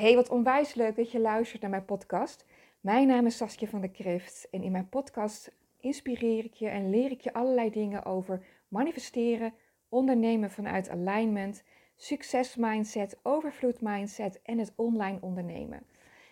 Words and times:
Hey, 0.00 0.14
wat 0.14 0.28
onwijs 0.28 0.74
leuk 0.74 0.96
dat 0.96 1.10
je 1.10 1.20
luistert 1.20 1.60
naar 1.60 1.70
mijn 1.70 1.84
podcast. 1.84 2.46
Mijn 2.80 3.06
naam 3.06 3.26
is 3.26 3.36
Saskia 3.36 3.68
van 3.68 3.80
der 3.80 3.90
Krift 3.90 4.48
en 4.50 4.62
in 4.62 4.72
mijn 4.72 4.88
podcast 4.88 5.52
inspireer 5.80 6.44
ik 6.44 6.54
je 6.54 6.68
en 6.68 6.90
leer 6.90 7.10
ik 7.10 7.20
je 7.20 7.32
allerlei 7.32 7.70
dingen 7.70 8.04
over 8.04 8.46
manifesteren, 8.68 9.54
ondernemen 9.88 10.50
vanuit 10.50 10.90
alignment, 10.90 11.62
succesmindset, 11.96 13.18
overvloedmindset 13.22 14.42
en 14.42 14.58
het 14.58 14.72
online 14.76 15.18
ondernemen. 15.20 15.82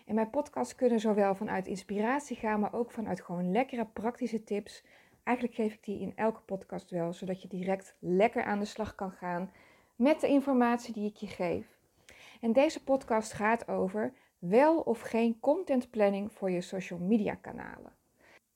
En 0.06 0.14
mijn 0.14 0.30
podcast 0.30 0.74
kunnen 0.74 1.00
zowel 1.00 1.34
vanuit 1.34 1.66
inspiratie 1.66 2.36
gaan, 2.36 2.60
maar 2.60 2.74
ook 2.74 2.90
vanuit 2.90 3.20
gewoon 3.20 3.52
lekkere 3.52 3.86
praktische 3.86 4.44
tips. 4.44 4.84
Eigenlijk 5.24 5.56
geef 5.56 5.74
ik 5.74 5.84
die 5.84 6.00
in 6.00 6.12
elke 6.16 6.40
podcast 6.40 6.90
wel, 6.90 7.12
zodat 7.12 7.42
je 7.42 7.48
direct 7.48 7.96
lekker 7.98 8.42
aan 8.42 8.58
de 8.58 8.64
slag 8.64 8.94
kan 8.94 9.10
gaan 9.10 9.50
met 9.96 10.20
de 10.20 10.28
informatie 10.28 10.94
die 10.94 11.08
ik 11.08 11.16
je 11.16 11.26
geef. 11.26 11.77
En 12.40 12.52
deze 12.52 12.84
podcast 12.84 13.32
gaat 13.32 13.68
over 13.68 14.12
wel 14.38 14.80
of 14.80 15.00
geen 15.00 15.40
content 15.40 15.90
planning 15.90 16.32
voor 16.32 16.50
je 16.50 16.60
social 16.60 16.98
media 16.98 17.34
kanalen. 17.34 17.92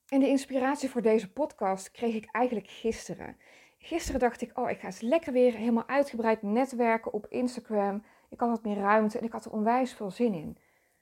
En 0.07 0.19
de 0.19 0.27
inspiratie 0.27 0.89
voor 0.89 1.01
deze 1.01 1.31
podcast 1.31 1.91
kreeg 1.91 2.15
ik 2.15 2.27
eigenlijk 2.31 2.67
gisteren. 2.67 3.37
Gisteren 3.77 4.19
dacht 4.19 4.41
ik, 4.41 4.57
oh, 4.57 4.69
ik 4.69 4.79
ga 4.79 4.85
eens 4.85 5.01
lekker 5.01 5.33
weer 5.33 5.53
helemaal 5.53 5.87
uitgebreid 5.87 6.41
netwerken 6.41 7.13
op 7.13 7.27
Instagram. 7.29 8.03
Ik 8.29 8.39
had 8.39 8.49
wat 8.49 8.63
meer 8.63 8.77
ruimte 8.77 9.17
en 9.17 9.25
ik 9.25 9.31
had 9.31 9.45
er 9.45 9.51
onwijs 9.51 9.93
veel 9.93 10.11
zin 10.11 10.33
in. 10.33 10.57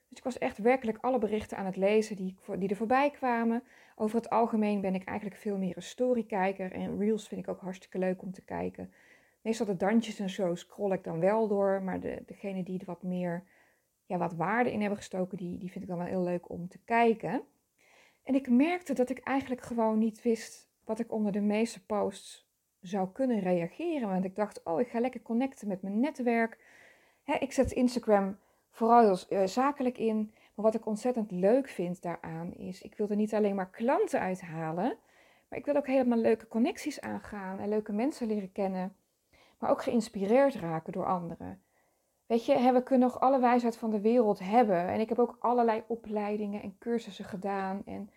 Dus 0.09 0.17
ik 0.17 0.23
was 0.23 0.37
echt 0.37 0.57
werkelijk 0.57 0.97
alle 1.01 1.17
berichten 1.17 1.57
aan 1.57 1.65
het 1.65 1.75
lezen 1.75 2.15
die, 2.15 2.35
die 2.57 2.69
er 2.69 2.75
voorbij 2.75 3.11
kwamen. 3.11 3.63
Over 3.95 4.15
het 4.15 4.29
algemeen 4.29 4.81
ben 4.81 4.95
ik 4.95 5.03
eigenlijk 5.03 5.39
veel 5.39 5.57
meer 5.57 5.75
een 5.75 5.81
storykijker. 5.81 6.71
En 6.71 6.97
reels 6.97 7.27
vind 7.27 7.41
ik 7.41 7.47
ook 7.47 7.61
hartstikke 7.61 7.97
leuk 7.97 8.21
om 8.21 8.31
te 8.31 8.43
kijken. 8.43 8.93
Meestal 9.41 9.65
de 9.65 9.77
dansjes 9.77 10.19
en 10.19 10.29
zo 10.29 10.55
scroll 10.55 10.91
ik 10.91 11.03
dan 11.03 11.19
wel 11.19 11.47
door. 11.47 11.81
Maar 11.83 11.99
de, 11.99 12.23
degene 12.25 12.63
die 12.63 12.79
er 12.79 12.85
wat 12.85 13.03
meer 13.03 13.43
ja, 14.05 14.17
wat 14.17 14.33
waarde 14.33 14.71
in 14.71 14.79
hebben 14.79 14.97
gestoken, 14.97 15.37
die, 15.37 15.57
die 15.57 15.71
vind 15.71 15.83
ik 15.83 15.89
dan 15.89 15.97
wel 15.97 16.07
heel 16.07 16.23
leuk 16.23 16.49
om 16.49 16.67
te 16.67 16.79
kijken. 16.85 17.43
En 18.23 18.35
ik 18.35 18.49
merkte 18.49 18.93
dat 18.93 19.09
ik 19.09 19.19
eigenlijk 19.19 19.61
gewoon 19.61 19.97
niet 19.97 20.21
wist 20.21 20.69
wat 20.85 20.99
ik 20.99 21.11
onder 21.11 21.31
de 21.31 21.41
meeste 21.41 21.85
posts 21.85 22.49
zou 22.81 23.11
kunnen 23.11 23.39
reageren. 23.39 24.09
Want 24.09 24.25
ik 24.25 24.35
dacht, 24.35 24.63
oh, 24.63 24.79
ik 24.79 24.87
ga 24.87 24.99
lekker 24.99 25.21
connecten 25.21 25.67
met 25.67 25.81
mijn 25.81 25.99
netwerk. 25.99 26.57
ik 27.39 27.51
zet 27.51 27.71
Instagram 27.71 28.37
vooral 28.71 29.01
heel 29.01 29.39
uh, 29.39 29.47
zakelijk 29.47 29.97
in. 29.97 30.33
Maar 30.55 30.65
wat 30.65 30.75
ik 30.75 30.85
ontzettend 30.85 31.31
leuk 31.31 31.69
vind 31.69 32.01
daaraan 32.01 32.53
is, 32.53 32.81
ik 32.81 32.95
wil 32.95 33.09
er 33.09 33.15
niet 33.15 33.33
alleen 33.33 33.55
maar 33.55 33.69
klanten 33.69 34.19
uithalen. 34.19 34.97
Maar 35.47 35.59
ik 35.59 35.65
wil 35.65 35.75
ook 35.75 35.87
helemaal 35.87 36.17
leuke 36.17 36.47
connecties 36.47 37.01
aangaan 37.01 37.59
en 37.59 37.69
leuke 37.69 37.91
mensen 37.91 38.27
leren 38.27 38.51
kennen. 38.51 38.95
Maar 39.61 39.69
ook 39.69 39.83
geïnspireerd 39.83 40.55
raken 40.55 40.93
door 40.93 41.05
anderen. 41.05 41.61
Weet 42.25 42.45
je, 42.45 42.71
we 42.73 42.83
kunnen 42.83 43.07
nog 43.07 43.19
alle 43.19 43.39
wijsheid 43.39 43.77
van 43.77 43.89
de 43.89 44.01
wereld 44.01 44.39
hebben. 44.39 44.87
En 44.87 44.99
ik 44.99 45.09
heb 45.09 45.19
ook 45.19 45.37
allerlei 45.39 45.83
opleidingen 45.87 46.61
en 46.61 46.77
cursussen 46.79 47.25
gedaan. 47.25 47.81
En, 47.85 48.09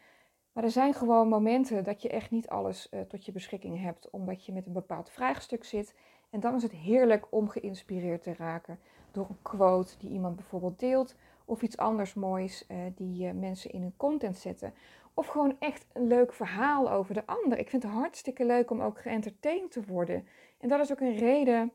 maar 0.53 0.65
er 0.65 0.71
zijn 0.71 0.95
gewoon 0.95 1.29
momenten 1.29 1.85
dat 1.85 2.03
je 2.03 2.09
echt 2.09 2.31
niet 2.31 2.49
alles 2.49 2.89
uh, 2.91 3.01
tot 3.01 3.25
je 3.25 3.33
beschikking 3.33 3.81
hebt, 3.81 4.11
omdat 4.11 4.47
je 4.47 4.53
met 4.53 4.67
een 4.67 4.73
bepaald 4.73 5.11
vraagstuk 5.11 5.65
zit. 5.65 5.95
En 6.31 6.41
dan 6.41 6.55
is 6.55 6.63
het 6.63 6.73
heerlijk 6.73 7.27
om 7.31 7.49
geïnspireerd 7.49 8.23
te 8.23 8.35
raken 8.35 8.79
door 9.11 9.27
een 9.29 9.43
quote 9.43 9.99
die 9.99 10.11
iemand 10.11 10.37
bijvoorbeeld 10.37 10.79
deelt. 10.79 11.15
Of 11.45 11.63
iets 11.63 11.77
anders 11.77 12.15
moois 12.15 12.67
uh, 12.69 12.79
die 12.95 13.27
uh, 13.27 13.33
mensen 13.33 13.73
in 13.73 13.81
hun 13.81 13.97
content 13.97 14.39
zetten. 14.39 14.75
Of 15.15 15.27
gewoon 15.27 15.57
echt 15.59 15.87
een 15.93 16.07
leuk 16.07 16.33
verhaal 16.33 16.91
over 16.91 17.15
de 17.15 17.27
ander. 17.27 17.59
Ik 17.59 17.69
vind 17.71 17.83
het 17.83 17.93
hartstikke 17.93 18.45
leuk 18.45 18.71
om 18.71 18.81
ook 18.81 19.01
geëntertained 19.01 19.71
te 19.71 19.85
worden. 19.85 20.27
En 20.65 20.71
dat 20.71 20.81
is 20.81 20.93
ook 20.93 21.01
een 21.01 21.17
reden 21.17 21.73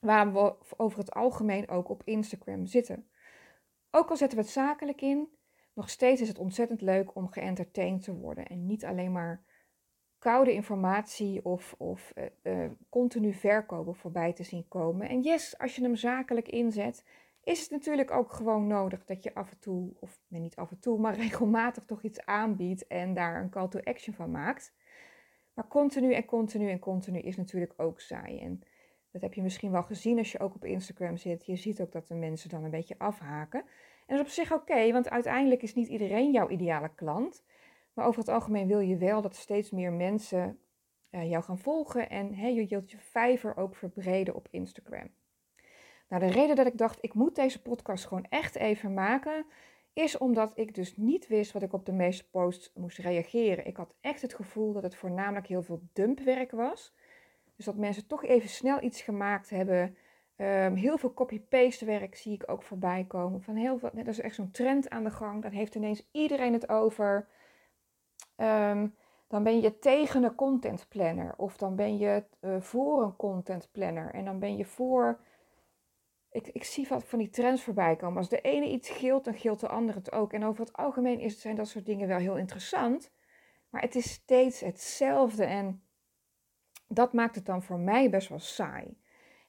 waarom 0.00 0.32
we 0.32 0.54
over 0.76 0.98
het 0.98 1.12
algemeen 1.12 1.68
ook 1.68 1.88
op 1.88 2.02
Instagram 2.04 2.66
zitten. 2.66 3.08
Ook 3.90 4.10
al 4.10 4.16
zetten 4.16 4.38
we 4.38 4.44
het 4.44 4.52
zakelijk 4.52 5.00
in, 5.00 5.28
nog 5.74 5.90
steeds 5.90 6.20
is 6.20 6.28
het 6.28 6.38
ontzettend 6.38 6.80
leuk 6.80 7.14
om 7.14 7.28
geëntertained 7.28 8.02
te 8.02 8.14
worden. 8.14 8.46
En 8.46 8.66
niet 8.66 8.84
alleen 8.84 9.12
maar 9.12 9.44
koude 10.18 10.52
informatie 10.52 11.44
of, 11.44 11.74
of 11.78 12.12
uh, 12.14 12.24
uh, 12.42 12.70
continu 12.88 13.32
verkopen 13.32 13.94
voorbij 13.94 14.32
te 14.32 14.42
zien 14.42 14.68
komen. 14.68 15.08
En 15.08 15.20
yes, 15.20 15.58
als 15.58 15.76
je 15.76 15.82
hem 15.82 15.96
zakelijk 15.96 16.48
inzet, 16.48 17.04
is 17.42 17.60
het 17.60 17.70
natuurlijk 17.70 18.10
ook 18.10 18.32
gewoon 18.32 18.66
nodig 18.66 19.04
dat 19.04 19.22
je 19.22 19.34
af 19.34 19.50
en 19.50 19.58
toe, 19.58 19.92
of 20.00 20.20
nee, 20.28 20.40
niet 20.40 20.56
af 20.56 20.70
en 20.70 20.80
toe, 20.80 20.98
maar 20.98 21.14
regelmatig 21.26 21.84
toch 21.84 22.02
iets 22.02 22.24
aanbiedt 22.24 22.86
en 22.86 23.14
daar 23.14 23.42
een 23.42 23.50
call 23.50 23.68
to 23.68 23.80
action 23.84 24.14
van 24.14 24.30
maakt. 24.30 24.74
Maar 25.54 25.68
continu 25.68 26.14
en 26.14 26.24
continu 26.24 26.70
en 26.70 26.78
continu 26.78 27.18
is 27.18 27.36
natuurlijk 27.36 27.72
ook 27.76 28.00
saai. 28.00 28.40
En 28.40 28.62
dat 29.10 29.22
heb 29.22 29.34
je 29.34 29.42
misschien 29.42 29.70
wel 29.70 29.82
gezien 29.82 30.18
als 30.18 30.32
je 30.32 30.38
ook 30.38 30.54
op 30.54 30.64
Instagram 30.64 31.16
zit. 31.16 31.46
Je 31.46 31.56
ziet 31.56 31.80
ook 31.80 31.92
dat 31.92 32.08
de 32.08 32.14
mensen 32.14 32.50
dan 32.50 32.64
een 32.64 32.70
beetje 32.70 32.98
afhaken. 32.98 33.60
En 34.06 34.16
dat 34.16 34.26
is 34.26 34.38
op 34.38 34.44
zich 34.46 34.52
oké, 34.52 34.92
want 34.92 35.10
uiteindelijk 35.10 35.62
is 35.62 35.74
niet 35.74 35.88
iedereen 35.88 36.32
jouw 36.32 36.48
ideale 36.48 36.90
klant. 36.94 37.44
Maar 37.94 38.06
over 38.06 38.20
het 38.20 38.28
algemeen 38.28 38.66
wil 38.66 38.80
je 38.80 38.96
wel 38.96 39.22
dat 39.22 39.36
steeds 39.36 39.70
meer 39.70 39.92
mensen 39.92 40.58
uh, 41.10 41.30
jou 41.30 41.44
gaan 41.44 41.58
volgen. 41.58 42.10
En 42.10 42.54
je 42.54 42.66
wilt 42.66 42.90
je 42.90 42.98
vijver 42.98 43.56
ook 43.56 43.76
verbreden 43.76 44.34
op 44.34 44.48
Instagram. 44.50 45.10
Nou, 46.08 46.22
de 46.22 46.30
reden 46.30 46.56
dat 46.56 46.66
ik 46.66 46.78
dacht, 46.78 46.98
ik 47.00 47.14
moet 47.14 47.34
deze 47.34 47.62
podcast 47.62 48.06
gewoon 48.06 48.26
echt 48.28 48.56
even 48.56 48.94
maken, 48.94 49.46
is 49.92 50.18
omdat 50.18 50.52
ik 50.54 50.74
dus 50.74 50.96
niet 50.96 51.26
wist 51.26 51.52
wat 51.52 51.62
ik 51.62 51.72
op 51.72 51.86
de 51.86 51.92
meeste 51.92 52.28
posts 52.30 52.72
moest 52.74 52.98
reageren. 52.98 53.66
Ik 53.66 53.76
had 53.76 53.94
echt 54.00 54.22
het 54.22 54.34
gevoel 54.34 54.72
dat 54.72 54.82
het 54.82 54.94
voornamelijk 54.94 55.46
heel 55.46 55.62
veel 55.62 55.82
dumpwerk 55.92 56.50
was. 56.50 56.94
Dus 57.56 57.64
dat 57.64 57.76
mensen 57.76 58.06
toch 58.06 58.24
even 58.24 58.48
snel 58.48 58.82
iets 58.82 59.02
gemaakt 59.02 59.50
hebben. 59.50 59.96
Um, 60.36 60.74
heel 60.74 60.98
veel 60.98 61.14
copy-paste 61.14 61.84
werk 61.84 62.16
zie 62.16 62.32
ik 62.32 62.50
ook 62.50 62.62
voorbij 62.62 63.04
komen. 63.08 63.42
Van 63.42 63.56
heel 63.56 63.78
veel, 63.78 63.90
dat 63.92 64.06
is 64.06 64.20
echt 64.20 64.34
zo'n 64.34 64.50
trend 64.50 64.90
aan 64.90 65.04
de 65.04 65.10
gang. 65.10 65.42
Dat 65.42 65.52
heeft 65.52 65.74
ineens 65.74 66.08
iedereen 66.12 66.52
het 66.52 66.68
over. 66.68 67.28
Um, 68.36 68.94
dan 69.28 69.42
ben 69.42 69.60
je 69.60 69.78
tegen 69.78 70.22
een 70.22 70.34
content 70.34 70.86
planner. 70.88 71.34
Of 71.36 71.56
dan 71.56 71.76
ben 71.76 71.98
je 71.98 72.24
uh, 72.40 72.60
voor 72.60 73.02
een 73.02 73.16
content 73.16 73.68
planner. 73.72 74.14
En 74.14 74.24
dan 74.24 74.38
ben 74.38 74.56
je 74.56 74.64
voor. 74.64 75.20
Ik, 76.30 76.48
ik 76.48 76.64
zie 76.64 76.88
wat 76.88 77.04
van 77.04 77.18
die 77.18 77.30
trends 77.30 77.62
voorbij 77.62 77.96
komen. 77.96 78.16
Als 78.16 78.28
de 78.28 78.40
ene 78.40 78.68
iets 78.70 78.90
gilt, 78.90 79.24
dan 79.24 79.34
gilt 79.34 79.60
de 79.60 79.68
ander 79.68 79.94
het 79.94 80.12
ook. 80.12 80.32
En 80.32 80.44
over 80.44 80.64
het 80.64 80.72
algemeen 80.72 81.20
is, 81.20 81.40
zijn 81.40 81.56
dat 81.56 81.68
soort 81.68 81.86
dingen 81.86 82.08
wel 82.08 82.18
heel 82.18 82.36
interessant. 82.36 83.12
Maar 83.70 83.82
het 83.82 83.94
is 83.94 84.10
steeds 84.10 84.60
hetzelfde. 84.60 85.44
En 85.44 85.82
dat 86.88 87.12
maakt 87.12 87.34
het 87.34 87.46
dan 87.46 87.62
voor 87.62 87.78
mij 87.78 88.10
best 88.10 88.28
wel 88.28 88.38
saai. 88.38 88.98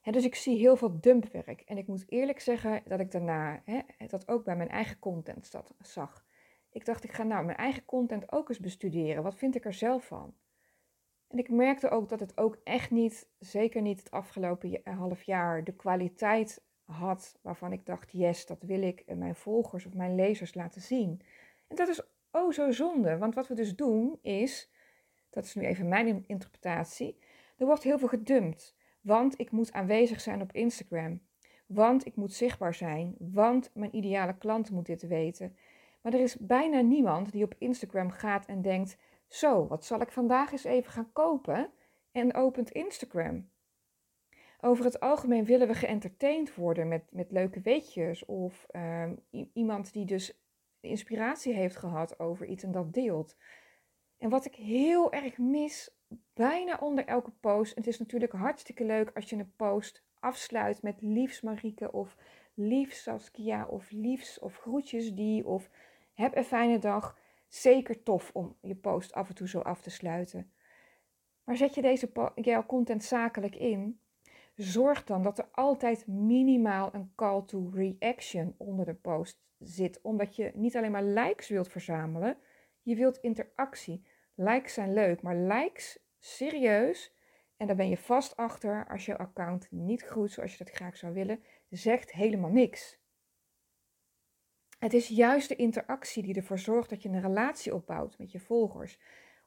dus 0.02 0.24
ik 0.24 0.34
zie 0.34 0.58
heel 0.58 0.76
veel 0.76 1.00
dumpwerk. 1.00 1.60
En 1.60 1.78
ik 1.78 1.86
moet 1.86 2.04
eerlijk 2.08 2.40
zeggen 2.40 2.82
dat 2.84 3.00
ik 3.00 3.10
daarna 3.10 3.62
dat 4.06 4.28
ook 4.28 4.44
bij 4.44 4.56
mijn 4.56 4.68
eigen 4.68 4.98
content 4.98 5.50
zag. 5.80 6.24
Ik 6.70 6.84
dacht, 6.84 7.04
ik 7.04 7.12
ga 7.12 7.22
nou 7.22 7.44
mijn 7.44 7.58
eigen 7.58 7.84
content 7.84 8.32
ook 8.32 8.48
eens 8.48 8.60
bestuderen. 8.60 9.22
Wat 9.22 9.36
vind 9.36 9.54
ik 9.54 9.64
er 9.64 9.74
zelf 9.74 10.06
van? 10.06 10.34
En 11.28 11.38
ik 11.38 11.50
merkte 11.50 11.88
ook 11.88 12.08
dat 12.08 12.20
het 12.20 12.38
ook 12.38 12.58
echt 12.64 12.90
niet, 12.90 13.28
zeker 13.38 13.82
niet 13.82 13.98
het 13.98 14.10
afgelopen 14.10 14.80
half 14.84 15.22
jaar, 15.22 15.64
de 15.64 15.74
kwaliteit 15.74 16.64
had 16.92 17.38
waarvan 17.42 17.72
ik 17.72 17.86
dacht, 17.86 18.12
yes, 18.12 18.46
dat 18.46 18.62
wil 18.62 18.82
ik 18.82 19.04
mijn 19.06 19.34
volgers 19.34 19.86
of 19.86 19.94
mijn 19.94 20.14
lezers 20.14 20.54
laten 20.54 20.80
zien. 20.80 21.20
En 21.68 21.76
dat 21.76 21.88
is 21.88 22.02
oh 22.30 22.52
zo 22.52 22.70
zonde, 22.70 23.18
want 23.18 23.34
wat 23.34 23.48
we 23.48 23.54
dus 23.54 23.76
doen 23.76 24.18
is, 24.22 24.70
dat 25.30 25.44
is 25.44 25.54
nu 25.54 25.62
even 25.62 25.88
mijn 25.88 26.24
interpretatie, 26.26 27.18
er 27.56 27.66
wordt 27.66 27.82
heel 27.82 27.98
veel 27.98 28.08
gedumpt, 28.08 28.76
want 29.00 29.40
ik 29.40 29.50
moet 29.50 29.72
aanwezig 29.72 30.20
zijn 30.20 30.42
op 30.42 30.52
Instagram. 30.52 31.20
Want 31.66 32.06
ik 32.06 32.16
moet 32.16 32.32
zichtbaar 32.32 32.74
zijn, 32.74 33.14
want 33.18 33.70
mijn 33.74 33.96
ideale 33.96 34.38
klant 34.38 34.70
moet 34.70 34.86
dit 34.86 35.06
weten. 35.06 35.56
Maar 36.00 36.12
er 36.12 36.20
is 36.20 36.36
bijna 36.36 36.80
niemand 36.80 37.32
die 37.32 37.44
op 37.44 37.54
Instagram 37.58 38.10
gaat 38.10 38.46
en 38.46 38.62
denkt: 38.62 38.96
Zo, 39.28 39.66
wat 39.66 39.84
zal 39.84 40.00
ik 40.00 40.12
vandaag 40.12 40.52
eens 40.52 40.64
even 40.64 40.92
gaan 40.92 41.12
kopen? 41.12 41.70
En 42.12 42.34
opent 42.34 42.70
Instagram. 42.70 43.50
Over 44.64 44.84
het 44.84 45.00
algemeen 45.00 45.44
willen 45.44 45.66
we 45.66 45.74
geëntertained 45.74 46.54
worden 46.54 46.88
met, 46.88 47.02
met 47.10 47.30
leuke 47.30 47.60
weetjes 47.60 48.24
of 48.24 48.66
ehm, 48.70 49.14
iemand 49.52 49.92
die 49.92 50.04
dus 50.04 50.42
inspiratie 50.80 51.54
heeft 51.54 51.76
gehad 51.76 52.18
over 52.18 52.46
iets 52.46 52.64
en 52.64 52.72
dat 52.72 52.94
deelt. 52.94 53.36
En 54.18 54.30
wat 54.30 54.44
ik 54.44 54.54
heel 54.54 55.12
erg 55.12 55.38
mis 55.38 55.90
bijna 56.34 56.78
onder 56.80 57.06
elke 57.06 57.30
post. 57.30 57.74
Het 57.74 57.86
is 57.86 57.98
natuurlijk 57.98 58.32
hartstikke 58.32 58.84
leuk 58.84 59.10
als 59.14 59.30
je 59.30 59.36
een 59.36 59.52
post 59.56 60.04
afsluit 60.20 60.82
met 60.82 61.02
liefs 61.02 61.40
Marieke 61.40 61.92
of 61.92 62.16
liefs 62.54 63.02
Saskia 63.02 63.66
of 63.66 63.90
liefs 63.90 64.38
of 64.38 64.56
groetjes 64.56 65.14
die 65.14 65.46
of 65.46 65.70
heb 66.14 66.36
een 66.36 66.44
fijne 66.44 66.78
dag. 66.78 67.18
Zeker 67.48 68.02
tof 68.02 68.30
om 68.32 68.56
je 68.60 68.74
post 68.74 69.12
af 69.12 69.28
en 69.28 69.34
toe 69.34 69.48
zo 69.48 69.60
af 69.60 69.80
te 69.80 69.90
sluiten. 69.90 70.52
Maar 71.44 71.56
zet 71.56 71.74
je 71.74 71.82
deze 71.82 72.32
jouw 72.34 72.66
content 72.66 73.04
zakelijk 73.04 73.54
in, 73.54 74.00
zorg 74.54 75.04
dan 75.04 75.22
dat 75.22 75.38
er 75.38 75.48
altijd 75.52 76.06
minimaal 76.06 76.94
een 76.94 77.12
call 77.14 77.42
to 77.46 77.70
reaction 77.74 78.54
onder 78.58 78.84
de 78.84 78.94
post 78.94 79.42
zit. 79.58 80.00
Omdat 80.00 80.36
je 80.36 80.50
niet 80.54 80.76
alleen 80.76 80.90
maar 80.90 81.04
likes 81.04 81.48
wilt 81.48 81.68
verzamelen, 81.68 82.36
je 82.82 82.94
wilt 82.94 83.18
interactie. 83.18 84.06
Likes 84.34 84.74
zijn 84.74 84.92
leuk, 84.92 85.22
maar 85.22 85.36
likes 85.36 85.98
serieus, 86.18 87.14
en 87.56 87.66
daar 87.66 87.76
ben 87.76 87.88
je 87.88 87.96
vast 87.96 88.36
achter 88.36 88.88
als 88.88 89.06
je 89.06 89.18
account 89.18 89.70
niet 89.70 90.02
groeit 90.02 90.32
zoals 90.32 90.52
je 90.52 90.64
dat 90.64 90.74
graag 90.74 90.96
zou 90.96 91.12
willen, 91.12 91.42
zegt 91.68 92.12
helemaal 92.12 92.50
niks. 92.50 93.00
Het 94.78 94.92
is 94.92 95.08
juist 95.08 95.48
de 95.48 95.56
interactie 95.56 96.22
die 96.22 96.34
ervoor 96.34 96.58
zorgt 96.58 96.90
dat 96.90 97.02
je 97.02 97.08
een 97.08 97.20
relatie 97.20 97.74
opbouwt 97.74 98.18
met 98.18 98.32
je 98.32 98.40
volgers 98.40 98.98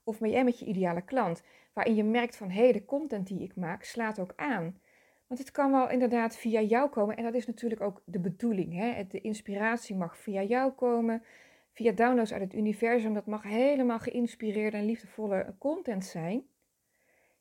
of 0.04 0.20
met, 0.20 0.44
met 0.44 0.60
je 0.60 0.66
ideale 0.66 1.02
klant, 1.02 1.44
waarin 1.74 1.96
je 1.96 2.04
merkt 2.04 2.36
van 2.36 2.50
hé, 2.50 2.72
de 2.72 2.86
content 2.86 3.28
die 3.28 3.42
ik 3.42 3.56
maak 3.56 3.84
slaat 3.84 4.20
ook 4.20 4.34
aan. 4.36 4.80
Want 5.28 5.40
het 5.40 5.52
kan 5.52 5.72
wel 5.72 5.90
inderdaad 5.90 6.38
via 6.38 6.62
jou 6.62 6.90
komen 6.90 7.18
en 7.18 7.24
dat 7.24 7.34
is 7.34 7.46
natuurlijk 7.46 7.82
ook 7.82 8.02
de 8.06 8.20
bedoeling. 8.20 8.74
Hè? 8.74 9.08
De 9.08 9.22
inspiratie 9.22 9.96
mag 9.96 10.18
via 10.18 10.44
jou 10.44 10.72
komen, 10.72 11.24
via 11.72 11.92
downloads 11.92 12.34
uit 12.34 12.42
het 12.42 12.54
universum. 12.54 13.14
Dat 13.14 13.26
mag 13.26 13.44
helemaal 13.44 14.00
geïnspireerde 14.00 14.78
en 14.78 14.86
liefdevolle 14.86 15.56
content 15.60 16.06
zijn. 16.06 16.48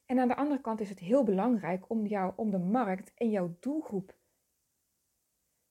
En 0.06 0.18
aan 0.18 0.28
de 0.28 0.36
andere 0.36 0.60
kant 0.60 0.80
is 0.80 0.88
het 0.88 0.98
heel 0.98 1.24
belangrijk 1.24 1.90
om, 1.90 2.06
jou, 2.06 2.32
om 2.36 2.50
de 2.50 2.58
markt 2.58 3.12
en 3.14 3.30
jouw 3.30 3.56
doelgroep 3.60 4.16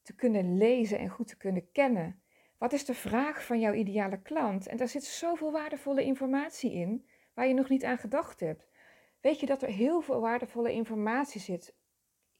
te 0.01 0.15
kunnen 0.15 0.57
lezen 0.57 0.99
en 0.99 1.09
goed 1.09 1.27
te 1.27 1.37
kunnen 1.37 1.71
kennen. 1.71 2.21
Wat 2.57 2.73
is 2.73 2.85
de 2.85 2.93
vraag 2.93 3.45
van 3.45 3.59
jouw 3.59 3.73
ideale 3.73 4.21
klant? 4.21 4.67
En 4.67 4.77
daar 4.77 4.87
zit 4.87 5.03
zoveel 5.03 5.51
waardevolle 5.51 6.03
informatie 6.03 6.73
in 6.73 7.05
waar 7.33 7.47
je 7.47 7.53
nog 7.53 7.69
niet 7.69 7.83
aan 7.83 7.97
gedacht 7.97 8.39
hebt. 8.39 8.69
Weet 9.21 9.39
je 9.39 9.45
dat 9.45 9.61
er 9.61 9.69
heel 9.69 10.01
veel 10.01 10.19
waardevolle 10.19 10.71
informatie 10.71 11.41
zit 11.41 11.75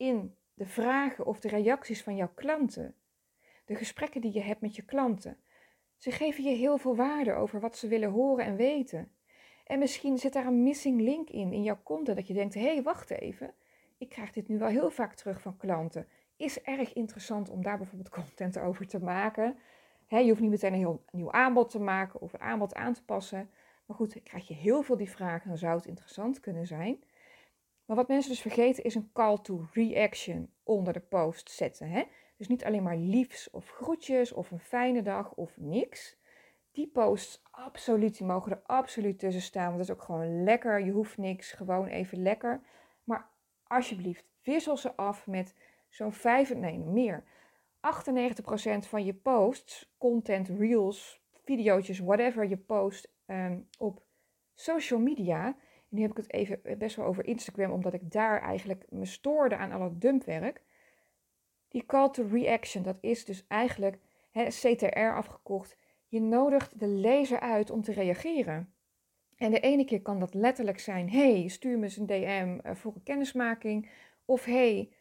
in 0.04 0.36
de 0.54 0.66
vragen 0.66 1.26
of 1.26 1.40
de 1.40 1.48
reacties 1.48 2.04
van 2.04 2.16
jouw 2.16 2.32
klanten? 2.36 2.96
De 3.66 3.76
gesprekken 3.76 4.22
die 4.22 4.34
je 4.34 4.42
hebt 4.42 4.62
met 4.62 4.76
je 4.76 4.86
klanten. 4.86 5.38
Ze 5.98 6.12
geven 6.12 6.44
je 6.44 6.56
heel 6.56 6.78
veel 6.78 6.96
waarde 6.96 7.34
over 7.34 7.60
wat 7.60 7.78
ze 7.78 7.88
willen 7.88 8.10
horen 8.10 8.46
en 8.46 8.56
weten. 8.56 9.12
En 9.66 9.80
misschien 9.80 10.18
zit 10.18 10.34
daar 10.34 10.46
een 10.46 10.64
missing 10.64 11.02
link 11.02 11.30
in, 11.30 11.54
in 11.54 11.64
jouw 11.64 11.80
content, 11.84 12.18
dat 12.18 12.28
je 12.28 12.34
denkt, 12.34 12.54
hé, 12.54 12.74
hey, 12.74 12.84
wacht 12.84 13.10
even, 13.10 13.54
ik 13.98 14.10
krijg 14.10 14.32
dit 14.32 14.48
nu 14.48 14.58
wel 14.58 14.68
heel 14.68 14.90
vaak 14.90 15.14
terug 15.14 15.42
van 15.42 15.58
klanten. 15.58 16.08
Is 16.38 16.62
erg 16.62 16.94
interessant 16.94 17.50
om 17.50 17.62
daar 17.62 17.78
bijvoorbeeld 17.78 18.10
content 18.24 18.60
over 18.60 18.88
te 18.88 19.00
maken. 19.00 19.58
je 20.08 20.28
hoeft 20.28 20.42
niet 20.42 20.50
meteen 20.50 20.74
een 20.74 20.80
heel 20.80 21.04
nieuw 21.12 21.32
aanbod 21.32 21.70
te 21.70 21.80
maken 21.80 22.22
of 22.22 22.34
een 22.34 22.42
aanbod 22.42 22.76
aan 22.76 22.94
te 22.94 23.04
passen. 23.04 23.50
Maar 23.86 23.98
goed, 23.98 24.24
krijg 24.24 24.48
je 24.48 24.54
heel 24.54 24.82
veel 24.82 24.98
die 24.98 25.10
vragen, 25.10 25.48
dan 25.48 25.58
zou 25.58 25.76
het 25.76 25.86
interessant 25.86 26.40
kunnen 26.40 26.68
zijn. 26.68 27.04
Maar 27.86 27.96
wat 27.96 28.08
mensen 28.08 28.32
dus 28.32 28.42
vergeten 28.42 28.84
is 28.84 28.96
een 28.96 29.10
call 29.14 29.38
to 29.42 29.68
reaction 29.72 30.50
onder 30.64 30.94
de 30.94 31.00
post 31.00 31.52
zetten. 31.52 31.90
Hè? 31.90 32.04
Dus 32.38 32.48
niet 32.48 32.66
alleen 32.66 32.84
maar 32.84 32.98
liefs 32.98 33.50
of 33.50 33.70
groetjes 33.70 34.32
of 34.32 34.52
een 34.52 34.60
fijne 34.60 35.02
dag 35.02 35.34
of 35.34 35.58
niks. 35.58 36.18
Die 36.72 36.88
posts, 36.88 37.44
absoluut, 37.52 38.18
die 38.18 38.28
mogen 38.28 38.52
er 38.52 38.62
absoluut 38.66 39.20
tussen 39.20 39.42
staan. 39.42 39.66
Want 39.66 39.78
dat 39.78 39.88
is 39.88 39.94
ook 39.94 40.02
gewoon 40.02 40.44
lekker. 40.44 40.86
Je 40.86 40.92
hoeft 40.92 41.18
niks, 41.18 41.52
gewoon 41.52 41.88
even 41.88 42.22
lekker. 42.22 42.62
Maar 43.04 43.30
alsjeblieft, 43.68 44.26
wissel 44.44 44.78
ze 44.78 44.96
af 44.96 45.28
met 45.28 45.54
zo'n 45.90 46.14
5, 46.14 46.56
nee, 46.56 46.78
meer. 46.78 47.24
98% 47.24 48.88
van 48.88 49.06
je 49.06 49.14
posts, 49.14 49.94
content, 49.98 50.50
reels, 50.50 51.22
video's, 51.44 52.00
whatever 52.00 52.48
je 52.48 52.58
post 52.58 53.14
ehm, 53.26 53.60
op 53.78 54.02
social 54.54 55.00
media. 55.00 55.56
Nu 55.94 56.02
heb 56.02 56.12
ik 56.12 56.18
het 56.18 56.34
even 56.34 56.62
best 56.78 56.96
wel 56.96 57.06
over 57.06 57.26
Instagram, 57.26 57.72
omdat 57.72 57.94
ik 57.94 58.12
daar 58.12 58.42
eigenlijk 58.42 58.86
me 58.90 59.06
stoorde 59.06 59.58
aan 59.58 59.72
al 59.72 59.82
het 59.82 60.02
dumpwerk. 60.02 60.64
Die 61.68 61.86
call 61.86 62.10
to 62.10 62.28
reaction, 62.32 62.84
dat 62.84 62.98
is 63.02 63.26
dus 63.26 63.46
eigenlijk 63.48 64.00
CTR 64.32 65.14
afgekocht. 65.16 65.78
Je 66.08 66.22
nodigt 66.22 66.80
de 66.80 66.88
lezer 66.88 67.40
uit 67.40 67.70
om 67.70 67.82
te 67.82 67.92
reageren. 67.92 68.74
En 69.36 69.52
de 69.52 69.60
ene 69.60 69.86
keer 69.86 70.02
kan 70.02 70.20
dat 70.20 70.34
letterlijk 70.34 70.80
zijn: 70.80 71.10
hey, 71.10 71.48
stuur 71.48 71.78
me 71.78 71.84
eens 71.84 71.98
een 71.98 72.06
DM 72.06 72.60
eh, 72.64 72.76
voor 72.76 72.96
een 72.96 73.04
kennismaking. 73.04 73.90
Of 74.26 74.46
hey, 74.46 74.92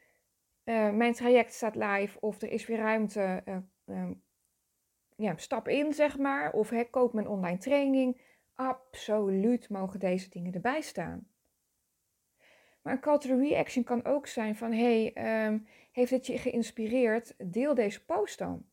uh, 0.65 0.91
mijn 0.91 1.13
traject 1.13 1.53
staat 1.53 1.75
live. 1.75 2.21
Of 2.21 2.43
er 2.43 2.51
is 2.51 2.67
weer 2.67 2.79
ruimte. 2.79 3.43
Uh, 3.87 4.11
ja, 5.17 5.37
stap 5.37 5.69
in, 5.69 5.93
zeg 5.93 6.19
maar. 6.19 6.53
Of 6.53 6.71
hey, 6.71 6.85
koop 6.85 7.13
mijn 7.13 7.29
online 7.29 7.59
training. 7.59 8.21
Absoluut 8.55 9.69
mogen 9.69 10.01
deze 10.01 10.31
dingen 10.31 10.55
erbij 10.55 10.81
staan. 10.81 11.27
Maar 12.83 12.93
een 12.93 13.01
call 13.01 13.19
to 13.19 13.39
reaction 13.39 13.85
kan 13.85 14.05
ook 14.05 14.27
zijn 14.27 14.57
van: 14.57 14.73
hey, 14.73 15.13
ehm, 15.13 15.59
heeft 15.93 16.11
het 16.11 16.27
je 16.27 16.39
geïnspireerd? 16.39 17.35
Deel 17.39 17.75
deze 17.75 18.05
post 18.05 18.39
dan. 18.39 18.65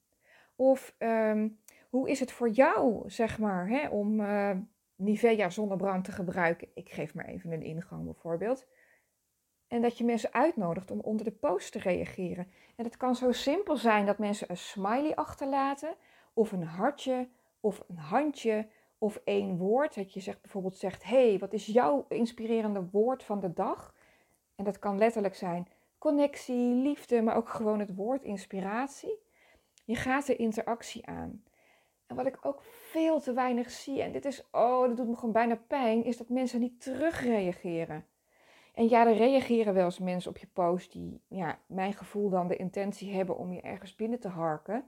Of 0.56 0.96
um, 1.00 1.60
hoe 1.90 2.10
is 2.10 2.20
het 2.20 2.32
voor 2.32 2.50
jou, 2.50 3.10
zeg 3.10 3.40
maar, 3.40 3.68
hè, 3.68 3.88
om 3.88 4.20
uh, 4.20 4.52
Nivea 4.96 5.50
zonnebrand 5.50 6.04
te 6.04 6.12
gebruiken? 6.12 6.68
Ik 6.74 6.90
geef 6.90 7.14
maar 7.14 7.26
even 7.26 7.52
een 7.52 7.64
ingang 7.64 8.04
bijvoorbeeld. 8.04 8.68
En 9.68 9.82
dat 9.82 9.98
je 9.98 10.04
mensen 10.04 10.34
uitnodigt 10.34 10.92
om 10.92 11.00
onder 11.00 11.26
de 11.26 11.32
post 11.32 11.72
te 11.72 11.80
reageren. 11.80 12.48
En 12.76 12.86
het 12.86 12.98
kan 12.98 13.16
zo 13.16 13.32
simpel 13.32 13.78
zijn 13.78 14.06
dat 14.06 14.18
mensen 14.18 14.50
een 14.50 14.58
smiley 14.58 15.16
achterlaten, 15.16 15.96
of 16.34 16.52
een 16.52 16.64
hartje, 16.64 17.28
of 17.60 17.84
een 17.88 17.98
handje, 17.98 18.68
of 19.00 19.22
één 19.24 19.58
woord. 19.58 19.96
Dat 19.96 20.14
je 20.14 20.20
zegt, 20.20 20.42
bijvoorbeeld 20.42 20.78
zegt, 20.78 21.04
hey, 21.04 21.38
wat 21.40 21.54
is 21.54 21.66
jouw 21.66 22.06
inspirerende 22.10 22.88
woord 22.92 23.24
van 23.24 23.40
de 23.40 23.54
dag? 23.54 23.94
En 24.56 24.64
dat 24.64 24.80
kan 24.80 24.98
letterlijk 24.98 25.36
zijn 25.36 25.68
connectie, 25.98 26.74
liefde, 26.74 27.22
maar 27.22 27.36
ook 27.36 27.50
gewoon 27.50 27.80
het 27.80 27.96
woord 27.96 28.24
inspiratie. 28.24 29.20
Je 29.86 29.96
gaat 29.96 30.26
de 30.26 30.36
interactie 30.36 31.06
aan. 31.06 31.44
En 32.08 32.16
wat 32.16 32.26
ik 32.26 32.38
ook 32.42 32.64
veel 32.64 33.20
te 33.20 33.34
weinig 33.34 33.70
zie, 33.70 34.02
en 34.02 34.12
dit 34.12 34.26
is, 34.26 34.44
oh, 34.52 34.88
dat 34.88 34.98
doet 34.98 35.08
me 35.08 35.16
gewoon 35.16 35.32
bijna 35.32 35.60
pijn, 35.68 36.04
is 36.04 36.18
dat 36.18 36.30
mensen 36.30 36.60
niet 36.60 36.82
terugreageren. 36.82 38.06
En 38.74 38.90
ja, 38.90 39.08
er 39.08 39.16
reageren 39.16 39.74
wel 39.74 39.86
eens 39.86 40.00
mensen 40.00 40.32
op 40.32 40.38
je 40.38 40.48
post 40.48 40.92
die, 40.92 41.22
ja, 41.28 41.60
mijn 41.66 41.94
gevoel 41.94 42.30
dan 42.30 42.48
de 42.48 42.56
intentie 42.56 43.14
hebben 43.14 43.38
om 43.38 43.54
je 43.54 43.62
ergens 43.62 43.96
binnen 43.96 44.20
te 44.20 44.28
harken. 44.28 44.86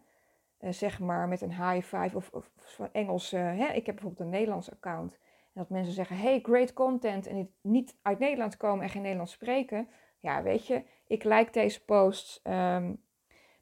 Uh, 0.62 0.72
zeg 0.72 1.00
maar 1.00 1.28
met 1.28 1.42
een 1.42 1.70
high 1.70 1.96
five 1.96 2.16
of, 2.16 2.30
of, 2.32 2.52
van 2.56 2.90
Engels. 2.92 3.34
Uh, 3.34 3.40
hè? 3.40 3.68
Ik 3.68 3.86
heb 3.86 3.96
bijvoorbeeld 3.96 4.20
een 4.20 4.30
Nederlands 4.30 4.72
account. 4.72 5.14
En 5.14 5.62
dat 5.62 5.70
mensen 5.70 5.94
zeggen, 5.94 6.18
hey, 6.18 6.40
great 6.44 6.74
content. 6.74 7.28
En 7.28 7.54
niet 7.62 7.96
uit 8.02 8.20
Nederland 8.20 8.58
komen 8.58 8.84
en 8.84 8.90
geen 8.90 9.02
Nederlands 9.02 9.32
spreken. 9.32 9.88
Ja, 10.20 10.44
weet 10.44 10.68
je, 10.68 10.84
ik 11.08 11.24
like 11.24 11.52
deze 11.52 11.86
posts. 11.86 12.40
Um, 12.44 13.04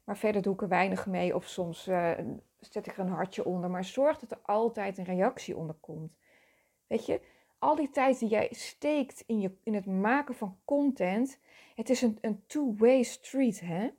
maar 0.04 0.16
verder 0.16 0.42
doe 0.42 0.54
ik 0.54 0.62
er 0.62 0.68
weinig 0.68 1.06
mee. 1.06 1.34
Of 1.34 1.46
soms 1.46 1.88
uh, 1.88 2.10
zet 2.60 2.86
ik 2.86 2.92
er 2.92 2.98
een 2.98 3.08
hartje 3.08 3.44
onder. 3.44 3.70
Maar 3.70 3.84
zorg 3.84 4.18
dat 4.18 4.30
er 4.30 4.40
altijd 4.42 4.98
een 4.98 5.04
reactie 5.04 5.56
onder 5.56 5.76
komt. 5.80 6.12
Weet 6.86 7.06
je, 7.06 7.20
al 7.58 7.76
die 7.76 7.90
tijd 7.90 8.18
die 8.18 8.28
jij 8.28 8.48
steekt 8.50 9.24
in, 9.26 9.40
je, 9.40 9.56
in 9.62 9.74
het 9.74 9.86
maken 9.86 10.34
van 10.34 10.58
content. 10.64 11.38
Het 11.74 11.90
is 11.90 12.02
een, 12.02 12.18
een 12.20 12.42
two-way 12.46 13.02
street, 13.02 13.60
hè? 13.60 13.90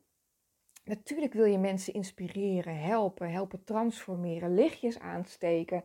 Natuurlijk 0.83 1.33
wil 1.33 1.45
je 1.45 1.57
mensen 1.57 1.93
inspireren, 1.93 2.81
helpen, 2.81 3.31
helpen 3.31 3.63
transformeren, 3.63 4.53
lichtjes 4.53 4.99
aansteken. 4.99 5.83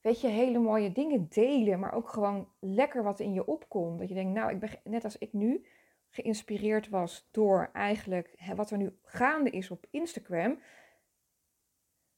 Weet 0.00 0.20
je, 0.20 0.28
hele 0.28 0.58
mooie 0.58 0.92
dingen 0.92 1.26
delen, 1.28 1.78
maar 1.78 1.92
ook 1.92 2.08
gewoon 2.08 2.48
lekker 2.60 3.02
wat 3.02 3.20
in 3.20 3.32
je 3.32 3.46
opkomt. 3.46 3.98
Dat 3.98 4.08
je 4.08 4.14
denkt, 4.14 4.34
nou, 4.34 4.50
ik 4.50 4.58
ben 4.58 4.70
net 4.84 5.04
als 5.04 5.18
ik 5.18 5.32
nu 5.32 5.66
geïnspireerd 6.08 6.88
was 6.88 7.28
door 7.30 7.70
eigenlijk 7.72 8.34
wat 8.54 8.70
er 8.70 8.78
nu 8.78 8.98
gaande 9.02 9.50
is 9.50 9.70
op 9.70 9.86
Instagram. 9.90 10.58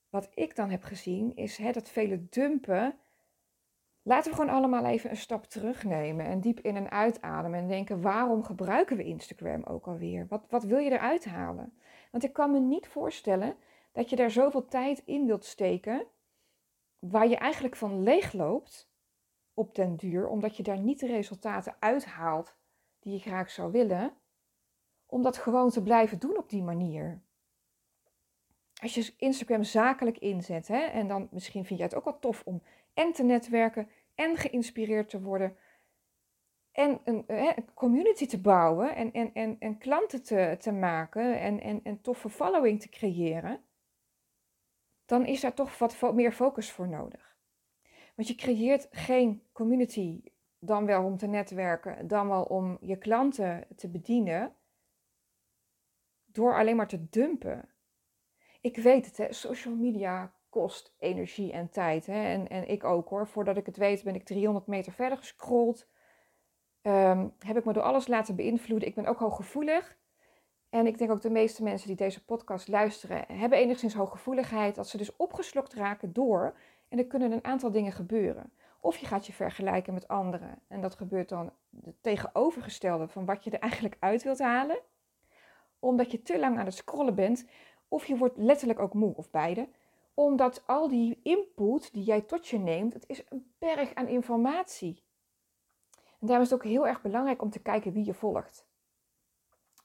Wat 0.09 0.31
ik 0.35 0.57
dan 0.57 0.71
heb 0.71 0.83
gezien 0.83 1.37
is 1.37 1.57
hè, 1.57 1.73
dat 1.73 1.89
vele 1.89 2.29
dumpen. 2.29 2.99
Laten 4.07 4.31
we 4.31 4.37
gewoon 4.37 4.55
allemaal 4.55 4.85
even 4.85 5.11
een 5.11 5.17
stap 5.17 5.45
terugnemen 5.45 6.27
en 6.27 6.41
diep 6.41 6.61
in 6.61 6.77
en 6.77 6.91
uitademen 6.91 7.59
en 7.59 7.69
denken: 7.69 8.03
waarom 8.03 8.43
gebruiken 8.43 8.97
we 8.97 9.05
Instagram 9.05 9.63
ook 9.63 9.87
alweer? 9.87 10.27
Wat, 10.29 10.45
wat 10.49 10.65
wil 10.65 10.79
je 10.79 10.91
eruit 10.91 11.25
halen? 11.25 11.79
Want 12.11 12.25
ik 12.25 12.33
kan 12.33 12.51
me 12.51 12.61
niet 12.61 12.89
voorstellen 12.89 13.57
dat 13.93 14.11
je 14.11 14.17
daar 14.17 14.31
zoveel 14.31 14.67
tijd 14.67 15.03
in 15.05 15.27
wilt 15.27 15.45
steken, 15.45 16.07
waar 16.99 17.29
je 17.29 17.37
eigenlijk 17.37 17.77
van 17.77 18.03
leegloopt 18.03 18.91
op 19.55 19.75
den 19.75 19.97
duur, 19.97 20.29
omdat 20.29 20.57
je 20.57 20.63
daar 20.63 20.79
niet 20.79 21.01
de 21.01 21.07
resultaten 21.07 21.77
uithaalt 21.79 22.57
die 23.01 23.13
je 23.13 23.19
graag 23.19 23.51
zou 23.51 23.73
willen, 23.73 24.13
om 25.07 25.23
dat 25.23 25.37
gewoon 25.37 25.71
te 25.71 25.83
blijven 25.83 26.19
doen 26.19 26.39
op 26.39 26.51
die 26.51 26.63
manier. 26.63 27.23
Als 28.85 28.95
je 28.95 29.15
Instagram 29.17 29.63
zakelijk 29.63 30.19
inzet, 30.19 30.69
hè, 30.69 30.79
en 30.79 31.09
dan 31.09 31.29
misschien 31.31 31.65
vind 31.65 31.79
je 31.79 31.85
het 31.85 31.95
ook 31.95 32.05
wel 32.05 32.19
tof 32.19 32.43
om 32.45 32.63
en 32.95 33.13
te 33.13 33.23
netwerken 33.23 33.89
en 34.15 34.37
geïnspireerd 34.37 35.09
te 35.09 35.21
worden 35.21 35.57
en 36.73 37.01
een, 37.05 37.25
een 37.27 37.75
community 37.75 38.27
te 38.27 38.41
bouwen 38.41 38.95
en, 38.95 39.13
en, 39.13 39.35
en, 39.35 39.57
en 39.59 39.79
klanten 39.79 40.23
te, 40.23 40.57
te 40.59 40.73
maken 40.73 41.41
en, 41.41 41.61
en, 41.61 41.81
en 41.83 42.01
toffe 42.01 42.29
following 42.29 42.81
te 42.81 42.89
creëren, 42.89 43.65
dan 45.05 45.27
is 45.27 45.41
daar 45.41 45.55
toch 45.55 45.79
wat 45.79 46.15
meer 46.15 46.33
focus 46.33 46.71
voor 46.71 46.89
nodig. 46.89 47.37
Want 48.15 48.29
je 48.29 48.35
creëert 48.35 48.89
geen 48.91 49.43
community 49.53 50.23
dan 50.59 50.87
wel 50.87 51.05
om 51.05 51.17
te 51.17 51.27
netwerken, 51.27 52.07
dan 52.07 52.29
wel 52.29 52.43
om 52.43 52.77
je 52.81 52.97
klanten 52.97 53.67
te 53.77 53.89
bedienen, 53.89 54.55
door 56.25 56.59
alleen 56.59 56.77
maar 56.77 56.89
te 56.89 57.09
dumpen. 57.09 57.74
Ik 58.65 58.77
weet 58.77 59.07
het, 59.07 59.17
hè, 59.17 59.33
social 59.33 59.75
media 59.75 60.33
kost 60.49 60.95
energie 60.99 61.53
en 61.53 61.71
tijd. 61.71 62.07
Hè, 62.07 62.25
en, 62.25 62.49
en 62.49 62.69
ik 62.69 62.85
ook 62.85 63.09
hoor. 63.09 63.27
Voordat 63.27 63.57
ik 63.57 63.67
het 63.67 63.77
weet 63.77 64.05
ben 64.05 64.15
ik 64.15 64.25
300 64.25 64.67
meter 64.67 64.93
verder 64.93 65.19
gescrolld. 65.19 65.89
Um, 66.83 67.35
heb 67.39 67.57
ik 67.57 67.65
me 67.65 67.73
door 67.73 67.83
alles 67.83 68.07
laten 68.07 68.37
beïnvloeden. 68.37 68.89
Ik 68.89 68.95
ben 68.95 69.07
ook 69.07 69.19
hooggevoelig. 69.19 69.97
En 70.71 70.87
ik 70.87 70.99
denk 70.99 71.11
ook 71.11 71.21
de 71.21 71.31
meeste 71.31 71.63
mensen 71.63 71.89
die 71.89 71.97
deze 71.97 72.25
podcast 72.25 72.69
luisteren, 72.69 73.25
hebben 73.29 73.59
enigszins 73.59 73.95
hooggevoeligheid, 73.95 74.75
dat 74.75 74.89
ze 74.89 74.97
dus 74.97 75.17
opgeslokt 75.17 75.75
raken 75.75 76.13
door. 76.13 76.57
En 76.89 76.99
er 76.99 77.07
kunnen 77.07 77.33
een 77.33 77.45
aantal 77.45 77.71
dingen 77.71 77.93
gebeuren. 77.93 78.53
Of 78.81 78.97
je 78.97 79.07
gaat 79.07 79.27
je 79.27 79.33
vergelijken 79.33 79.95
met 79.95 80.09
anderen. 80.09 80.59
En 80.69 80.81
dat 80.81 80.95
gebeurt 80.95 81.29
dan 81.29 81.53
het 81.85 82.03
tegenovergestelde 82.03 83.09
van 83.09 83.25
wat 83.25 83.45
je 83.45 83.51
er 83.51 83.59
eigenlijk 83.59 83.97
uit 83.99 84.23
wilt 84.23 84.39
halen. 84.39 84.79
Omdat 85.79 86.11
je 86.11 86.23
te 86.23 86.39
lang 86.39 86.59
aan 86.59 86.65
het 86.65 86.75
scrollen 86.75 87.15
bent. 87.15 87.47
Of 87.95 88.07
je 88.07 88.17
wordt 88.17 88.37
letterlijk 88.37 88.79
ook 88.79 88.95
moe, 88.95 89.15
of 89.17 89.31
beide. 89.31 89.69
Omdat 90.15 90.63
al 90.67 90.89
die 90.89 91.21
input 91.23 91.93
die 91.93 92.03
jij 92.03 92.21
tot 92.21 92.49
je 92.49 92.59
neemt, 92.59 92.93
het 92.93 93.05
is 93.09 93.25
een 93.29 93.53
berg 93.59 93.95
aan 93.95 94.09
informatie. 94.09 95.03
En 96.21 96.27
daarom 96.27 96.45
is 96.45 96.51
het 96.51 96.61
ook 96.61 96.71
heel 96.71 96.87
erg 96.87 97.03
belangrijk 97.03 97.43
om 97.43 97.51
te 97.51 97.63
kijken 97.63 97.93
wie 97.93 98.05
je 98.05 98.15
volgt. 98.15 98.67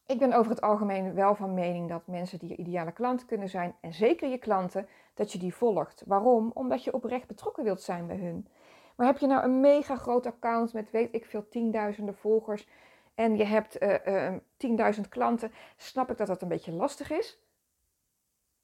Ik 0.05 0.19
ben 0.19 0.33
over 0.33 0.51
het 0.51 0.61
algemeen 0.61 1.13
wel 1.13 1.35
van 1.35 1.53
mening 1.53 1.89
dat 1.89 2.07
mensen 2.07 2.39
die 2.39 2.49
je 2.49 2.55
ideale 2.55 2.91
klant 2.91 3.25
kunnen 3.25 3.49
zijn, 3.49 3.75
en 3.81 3.93
zeker 3.93 4.29
je 4.29 4.37
klanten, 4.37 4.87
dat 5.13 5.31
je 5.31 5.37
die 5.37 5.53
volgt. 5.53 6.03
Waarom? 6.05 6.51
Omdat 6.53 6.83
je 6.83 6.93
oprecht 6.93 7.27
betrokken 7.27 7.63
wilt 7.63 7.81
zijn 7.81 8.07
bij 8.07 8.17
hun. 8.17 8.47
Maar 8.95 9.07
heb 9.07 9.17
je 9.17 9.27
nou 9.27 9.43
een 9.43 9.59
mega 9.59 9.95
groot 9.95 10.25
account 10.25 10.73
met 10.73 10.91
weet 10.91 11.15
ik 11.15 11.25
veel 11.25 11.47
tienduizenden 11.47 12.15
volgers 12.15 12.67
en 13.15 13.37
je 13.37 13.45
hebt 13.45 13.81
uh, 13.81 13.95
uh, 14.05 14.93
10.000 14.95 15.01
klanten, 15.09 15.51
snap 15.77 16.11
ik 16.11 16.17
dat 16.17 16.27
dat 16.27 16.41
een 16.41 16.47
beetje 16.47 16.71
lastig 16.71 17.11
is. 17.11 17.39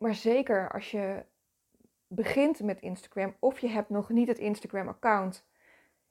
Maar 0.06 0.16
zeker 0.16 0.72
als 0.72 0.92
je 0.92 1.26
begint 2.08 2.64
met 2.64 2.82
Instagram 2.82 3.36
of 3.40 3.60
je 3.60 3.68
hebt 3.68 3.90
nog 3.90 4.10
niet 4.10 4.28
het 4.28 4.38
Instagram-account. 4.38 5.46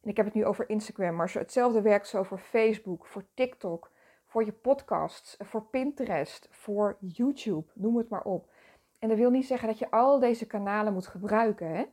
En 0.00 0.10
ik 0.10 0.16
heb 0.16 0.26
het 0.26 0.34
nu 0.34 0.44
over 0.44 0.68
Instagram, 0.68 1.14
maar 1.16 1.32
hetzelfde 1.32 1.82
werkt 1.82 2.08
zo 2.08 2.22
voor 2.22 2.38
Facebook, 2.38 3.06
voor 3.06 3.24
TikTok, 3.34 3.90
voor 4.26 4.44
je 4.44 4.52
podcasts, 4.52 5.36
voor 5.38 5.62
Pinterest, 5.62 6.48
voor 6.50 6.96
YouTube, 7.00 7.70
noem 7.74 7.96
het 7.96 8.08
maar 8.08 8.22
op. 8.22 8.50
En 8.98 9.08
dat 9.08 9.18
wil 9.18 9.30
niet 9.30 9.46
zeggen 9.46 9.68
dat 9.68 9.78
je 9.78 9.90
al 9.90 10.18
deze 10.18 10.46
kanalen 10.46 10.92
moet 10.92 11.06
gebruiken. 11.06 11.68
Hè? 11.68 11.84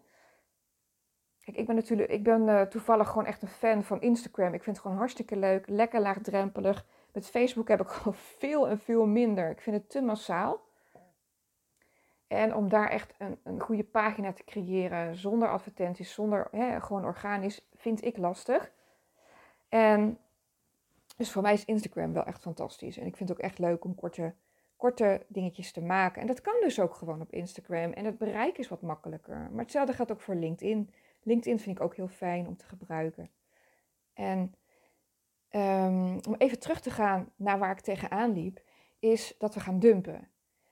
Kijk, 1.40 1.58
ik 1.58 1.66
ben 1.66 1.76
natuurlijk, 1.76 2.10
ik 2.10 2.24
ben 2.24 2.48
uh, 2.48 2.62
toevallig 2.62 3.08
gewoon 3.08 3.26
echt 3.26 3.42
een 3.42 3.48
fan 3.48 3.84
van 3.84 4.02
Instagram. 4.02 4.54
Ik 4.54 4.64
vind 4.64 4.76
het 4.76 4.86
gewoon 4.86 4.98
hartstikke 4.98 5.36
leuk, 5.36 5.70
lekker 5.70 6.02
laagdrempelig. 6.02 6.86
Met 7.14 7.30
Facebook 7.30 7.68
heb 7.68 7.82
ik 7.82 7.90
gewoon 7.98 8.16
veel 8.16 8.68
en 8.68 8.80
veel 8.80 9.06
minder. 9.06 9.50
Ik 9.50 9.62
vind 9.62 9.76
het 9.76 9.90
te 9.90 10.02
massaal. 10.02 10.70
En 12.32 12.56
om 12.56 12.70
daar 12.70 12.90
echt 12.90 13.14
een, 13.18 13.40
een 13.44 13.60
goede 13.60 13.84
pagina 13.84 14.34
te 14.34 14.44
creëren, 14.44 15.16
zonder 15.16 15.50
advertenties, 15.50 16.14
zonder 16.14 16.48
hè, 16.52 16.82
gewoon 16.82 17.06
organisch, 17.06 17.68
vind 17.76 18.06
ik 18.06 18.18
lastig. 18.18 18.72
En 19.70 20.18
dus 21.18 21.32
voor 21.32 21.42
mij 21.42 21.54
is 21.54 21.66
Instagram 21.66 22.14
wel 22.14 22.24
echt 22.24 22.42
fantastisch. 22.42 22.98
En 22.98 23.06
ik 23.06 23.16
vind 23.16 23.30
het 23.30 23.38
ook 23.38 23.44
echt 23.44 23.60
leuk 23.60 23.86
om 23.86 23.96
korte, 23.96 24.34
korte 24.76 25.26
dingetjes 25.28 25.72
te 25.72 25.82
maken. 25.82 26.22
En 26.22 26.28
dat 26.28 26.42
kan 26.42 26.54
dus 26.62 26.80
ook 26.80 26.94
gewoon 26.94 27.22
op 27.22 27.32
Instagram. 27.32 27.92
En 27.92 28.06
het 28.06 28.18
bereik 28.18 28.58
is 28.58 28.68
wat 28.68 28.82
makkelijker. 28.82 29.50
Maar 29.52 29.64
hetzelfde 29.64 29.94
geldt 29.94 30.12
ook 30.12 30.22
voor 30.22 30.36
LinkedIn. 30.36 30.94
LinkedIn 31.24 31.60
vind 31.60 31.78
ik 31.78 31.84
ook 31.84 31.96
heel 31.96 32.08
fijn 32.08 32.48
om 32.48 32.58
te 32.58 32.66
gebruiken. 32.66 33.30
En 34.14 34.56
um, 35.52 36.20
om 36.28 36.36
even 36.38 36.60
terug 36.60 36.82
te 36.82 36.90
gaan 36.90 37.32
naar 37.36 37.60
waar 37.60 37.72
ik 37.72 37.80
tegenaan 37.80 38.34
liep, 38.34 38.62
is 39.00 39.36
dat 39.38 39.54
we 39.54 39.60
gaan 39.60 39.80
dumpen. 39.80 40.28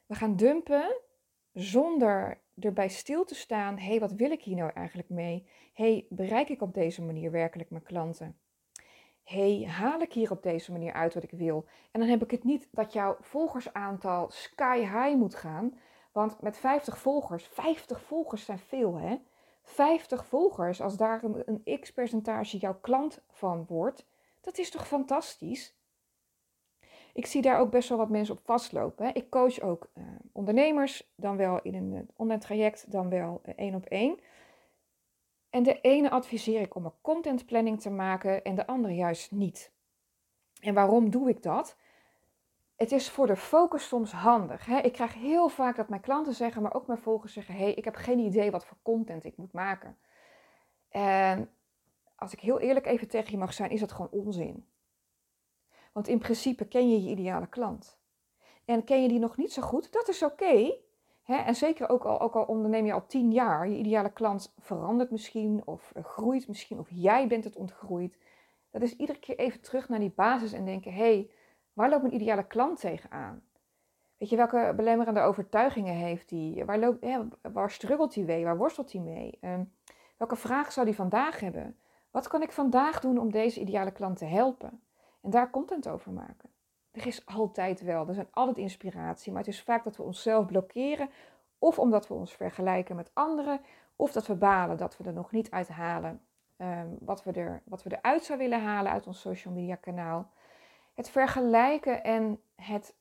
We 0.06 0.14
gaan 0.14 0.36
dumpen 0.36 1.08
zonder 1.52 2.40
erbij 2.58 2.88
stil 2.88 3.24
te 3.24 3.34
staan. 3.34 3.78
Hé, 3.78 3.86
hey, 3.86 4.00
wat 4.00 4.12
wil 4.12 4.30
ik 4.30 4.42
hier 4.42 4.56
nou 4.56 4.70
eigenlijk 4.74 5.08
mee? 5.08 5.46
Hé, 5.72 5.92
hey, 5.92 6.06
bereik 6.08 6.48
ik 6.48 6.62
op 6.62 6.74
deze 6.74 7.02
manier 7.02 7.30
werkelijk 7.30 7.70
mijn 7.70 7.82
klanten? 7.82 8.36
hey, 9.30 9.66
haal 9.68 10.00
ik 10.00 10.12
hier 10.12 10.30
op 10.30 10.42
deze 10.42 10.72
manier 10.72 10.92
uit 10.92 11.14
wat 11.14 11.22
ik 11.22 11.30
wil? 11.30 11.66
En 11.90 12.00
dan 12.00 12.08
heb 12.08 12.22
ik 12.22 12.30
het 12.30 12.44
niet 12.44 12.68
dat 12.70 12.92
jouw 12.92 13.16
volgersaantal 13.20 14.30
sky 14.30 14.78
high 14.78 15.16
moet 15.16 15.34
gaan. 15.34 15.78
Want 16.12 16.40
met 16.40 16.58
50 16.58 16.98
volgers, 16.98 17.44
50 17.46 18.02
volgers 18.02 18.44
zijn 18.44 18.58
veel 18.58 18.94
hè. 18.94 19.16
50 19.62 20.26
volgers, 20.26 20.80
als 20.80 20.96
daar 20.96 21.24
een, 21.24 21.42
een 21.64 21.80
x-percentage 21.80 22.56
jouw 22.56 22.78
klant 22.80 23.22
van 23.28 23.64
wordt, 23.68 24.06
dat 24.40 24.58
is 24.58 24.70
toch 24.70 24.86
fantastisch? 24.86 25.74
Ik 27.14 27.26
zie 27.26 27.42
daar 27.42 27.58
ook 27.58 27.70
best 27.70 27.88
wel 27.88 27.98
wat 27.98 28.08
mensen 28.08 28.34
op 28.34 28.40
vastlopen. 28.44 29.06
Hè. 29.06 29.12
Ik 29.12 29.30
coach 29.30 29.60
ook 29.60 29.88
uh, 29.94 30.04
ondernemers, 30.32 31.10
dan 31.14 31.36
wel 31.36 31.62
in 31.62 31.74
een 31.74 32.08
online 32.16 32.40
traject, 32.40 32.92
dan 32.92 33.08
wel 33.08 33.40
uh, 33.46 33.52
één 33.56 33.74
op 33.74 33.84
één. 33.84 34.18
En 35.50 35.62
de 35.62 35.80
ene 35.80 36.10
adviseer 36.10 36.60
ik 36.60 36.74
om 36.74 36.84
een 36.84 37.00
contentplanning 37.00 37.80
te 37.80 37.90
maken 37.90 38.44
en 38.44 38.54
de 38.54 38.66
andere 38.66 38.94
juist 38.94 39.30
niet. 39.30 39.72
En 40.60 40.74
waarom 40.74 41.10
doe 41.10 41.28
ik 41.28 41.42
dat? 41.42 41.76
Het 42.76 42.92
is 42.92 43.10
voor 43.10 43.26
de 43.26 43.36
focus 43.36 43.88
soms 43.88 44.12
handig. 44.12 44.66
Hè? 44.66 44.78
Ik 44.78 44.92
krijg 44.92 45.14
heel 45.14 45.48
vaak 45.48 45.76
dat 45.76 45.88
mijn 45.88 46.00
klanten 46.00 46.34
zeggen, 46.34 46.62
maar 46.62 46.74
ook 46.74 46.86
mijn 46.86 46.98
volgers 46.98 47.32
zeggen: 47.32 47.54
hey, 47.54 47.74
ik 47.74 47.84
heb 47.84 47.94
geen 47.94 48.18
idee 48.18 48.50
wat 48.50 48.64
voor 48.64 48.76
content 48.82 49.24
ik 49.24 49.36
moet 49.36 49.52
maken. 49.52 49.98
En 50.88 51.50
als 52.16 52.32
ik 52.32 52.40
heel 52.40 52.60
eerlijk 52.60 52.86
even 52.86 53.08
tegen 53.08 53.30
je 53.30 53.38
mag 53.38 53.52
zijn, 53.52 53.70
is 53.70 53.80
dat 53.80 53.92
gewoon 53.92 54.10
onzin. 54.10 54.66
Want 55.92 56.08
in 56.08 56.18
principe 56.18 56.64
ken 56.64 56.90
je 56.90 57.02
je 57.02 57.10
ideale 57.10 57.46
klant. 57.46 57.98
En 58.64 58.84
ken 58.84 59.02
je 59.02 59.08
die 59.08 59.18
nog 59.18 59.36
niet 59.36 59.52
zo 59.52 59.62
goed, 59.62 59.92
dat 59.92 60.08
is 60.08 60.22
oké 60.22 60.72
en 61.38 61.54
zeker 61.54 61.88
ook 61.88 62.04
al, 62.04 62.20
ook 62.20 62.34
al 62.34 62.44
onderneem 62.44 62.86
je 62.86 62.92
al 62.92 63.06
tien 63.06 63.32
jaar, 63.32 63.68
je 63.68 63.76
ideale 63.76 64.12
klant 64.12 64.54
verandert 64.58 65.10
misschien 65.10 65.62
of 65.64 65.92
groeit 66.02 66.48
misschien 66.48 66.78
of 66.78 66.88
jij 66.90 67.26
bent 67.26 67.44
het 67.44 67.56
ontgroeid. 67.56 68.18
Dat 68.70 68.82
is 68.82 68.96
iedere 68.96 69.18
keer 69.18 69.38
even 69.38 69.60
terug 69.60 69.88
naar 69.88 69.98
die 69.98 70.12
basis 70.14 70.52
en 70.52 70.64
denken, 70.64 70.92
hé, 70.92 70.98
hey, 70.98 71.30
waar 71.72 71.90
loopt 71.90 72.02
mijn 72.02 72.14
ideale 72.14 72.46
klant 72.46 72.80
tegenaan? 72.80 73.42
Weet 74.16 74.28
je, 74.28 74.36
welke 74.36 74.72
belemmerende 74.76 75.20
overtuigingen 75.20 75.94
heeft 75.94 76.30
hij? 76.30 76.62
Waar, 76.66 76.78
loopt, 76.78 77.06
waar 77.52 77.70
struggelt 77.70 78.14
hij 78.14 78.24
mee? 78.24 78.44
Waar 78.44 78.56
worstelt 78.56 78.92
hij 78.92 79.00
mee? 79.00 79.38
Ehm, 79.40 79.64
welke 80.16 80.36
vraag 80.36 80.72
zou 80.72 80.86
hij 80.86 80.94
vandaag 80.94 81.40
hebben? 81.40 81.76
Wat 82.10 82.28
kan 82.28 82.42
ik 82.42 82.52
vandaag 82.52 83.00
doen 83.00 83.18
om 83.18 83.30
deze 83.30 83.60
ideale 83.60 83.90
klant 83.90 84.18
te 84.18 84.24
helpen? 84.24 84.80
En 85.20 85.30
daar 85.30 85.50
content 85.50 85.88
over 85.88 86.12
maken. 86.12 86.50
Er 86.90 87.06
is 87.06 87.26
altijd 87.26 87.80
wel, 87.80 88.08
er 88.08 88.14
zijn 88.14 88.28
altijd 88.30 88.56
inspiratie, 88.56 89.32
maar 89.32 89.42
het 89.42 89.52
is 89.52 89.62
vaak 89.62 89.84
dat 89.84 89.96
we 89.96 90.02
onszelf 90.02 90.46
blokkeren, 90.46 91.10
of 91.58 91.78
omdat 91.78 92.08
we 92.08 92.14
ons 92.14 92.34
vergelijken 92.34 92.96
met 92.96 93.10
anderen, 93.14 93.60
of 93.96 94.12
dat 94.12 94.26
we 94.26 94.34
balen 94.34 94.76
dat 94.76 94.96
we 94.96 95.04
er 95.04 95.12
nog 95.12 95.32
niet 95.32 95.50
uit 95.50 95.68
halen 95.68 96.20
um, 96.60 96.96
wat, 97.00 97.24
we 97.24 97.32
er, 97.32 97.62
wat 97.64 97.82
we 97.82 97.96
eruit 97.96 98.24
zouden 98.24 98.48
willen 98.48 98.64
halen 98.64 98.92
uit 98.92 99.06
ons 99.06 99.20
social 99.20 99.54
media 99.54 99.74
kanaal. 99.74 100.30
Het 100.94 101.10
vergelijken 101.10 102.04
en 102.04 102.42
het 102.54 102.96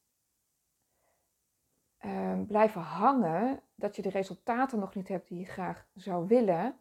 um, 2.06 2.46
blijven 2.46 2.82
hangen, 2.82 3.62
dat 3.76 3.96
je 3.96 4.02
de 4.02 4.10
resultaten 4.10 4.80
nog 4.80 4.96
niet 4.96 5.08
hebt 5.08 5.28
die 5.28 5.40
je 5.40 5.46
graag 5.46 5.88
zou 5.94 6.28
willen, 6.28 6.80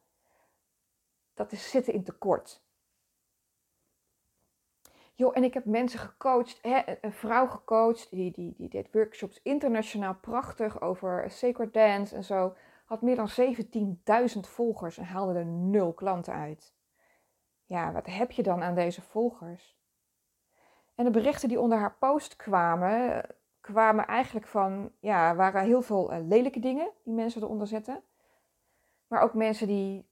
dat 1.35 1.53
is 1.53 1.71
zitten 1.71 1.93
in 1.93 2.05
tekort. 2.05 2.63
Joh, 5.19 5.37
en 5.37 5.45
ik 5.45 5.55
heb 5.55 5.65
mensen 5.65 5.99
gecoacht, 5.99 6.59
hè, 6.63 6.83
een 7.01 7.13
vrouw 7.13 7.47
gecoacht, 7.47 8.11
die, 8.11 8.33
die, 8.33 8.55
die 8.57 8.69
deed 8.69 8.89
workshops 8.93 9.41
internationaal 9.43 10.15
prachtig 10.15 10.81
over 10.81 11.31
sacred 11.31 11.73
dance 11.73 12.17
en 12.17 12.25
zo. 12.25 12.55
Had 12.85 13.03
meer 13.03 13.17
dan 13.17 13.29
17.000 14.35 14.41
volgers 14.41 14.99
en 14.99 15.05
haalde 15.05 15.39
er 15.39 15.47
nul 15.47 15.93
klanten 15.93 16.33
uit. 16.33 16.75
Ja, 17.65 17.93
wat 17.93 18.07
heb 18.07 18.31
je 18.31 18.43
dan 18.43 18.63
aan 18.63 18.75
deze 18.75 19.03
volgers? 19.03 19.79
En 20.95 21.05
de 21.05 21.11
berichten 21.11 21.49
die 21.49 21.61
onder 21.61 21.79
haar 21.79 21.97
post 21.99 22.37
kwamen, 22.37 23.25
kwamen 23.61 24.07
eigenlijk 24.07 24.47
van, 24.47 24.93
ja, 25.01 25.35
waren 25.35 25.63
heel 25.63 25.83
veel 25.83 26.13
uh, 26.13 26.19
lelijke 26.29 26.61
dingen 26.61 26.91
die 27.05 27.15
mensen 27.15 27.43
eronder 27.43 27.67
zetten. 27.67 28.03
Maar 29.07 29.23
ook 29.23 29.35
mensen 29.35 29.67
die 29.67 30.08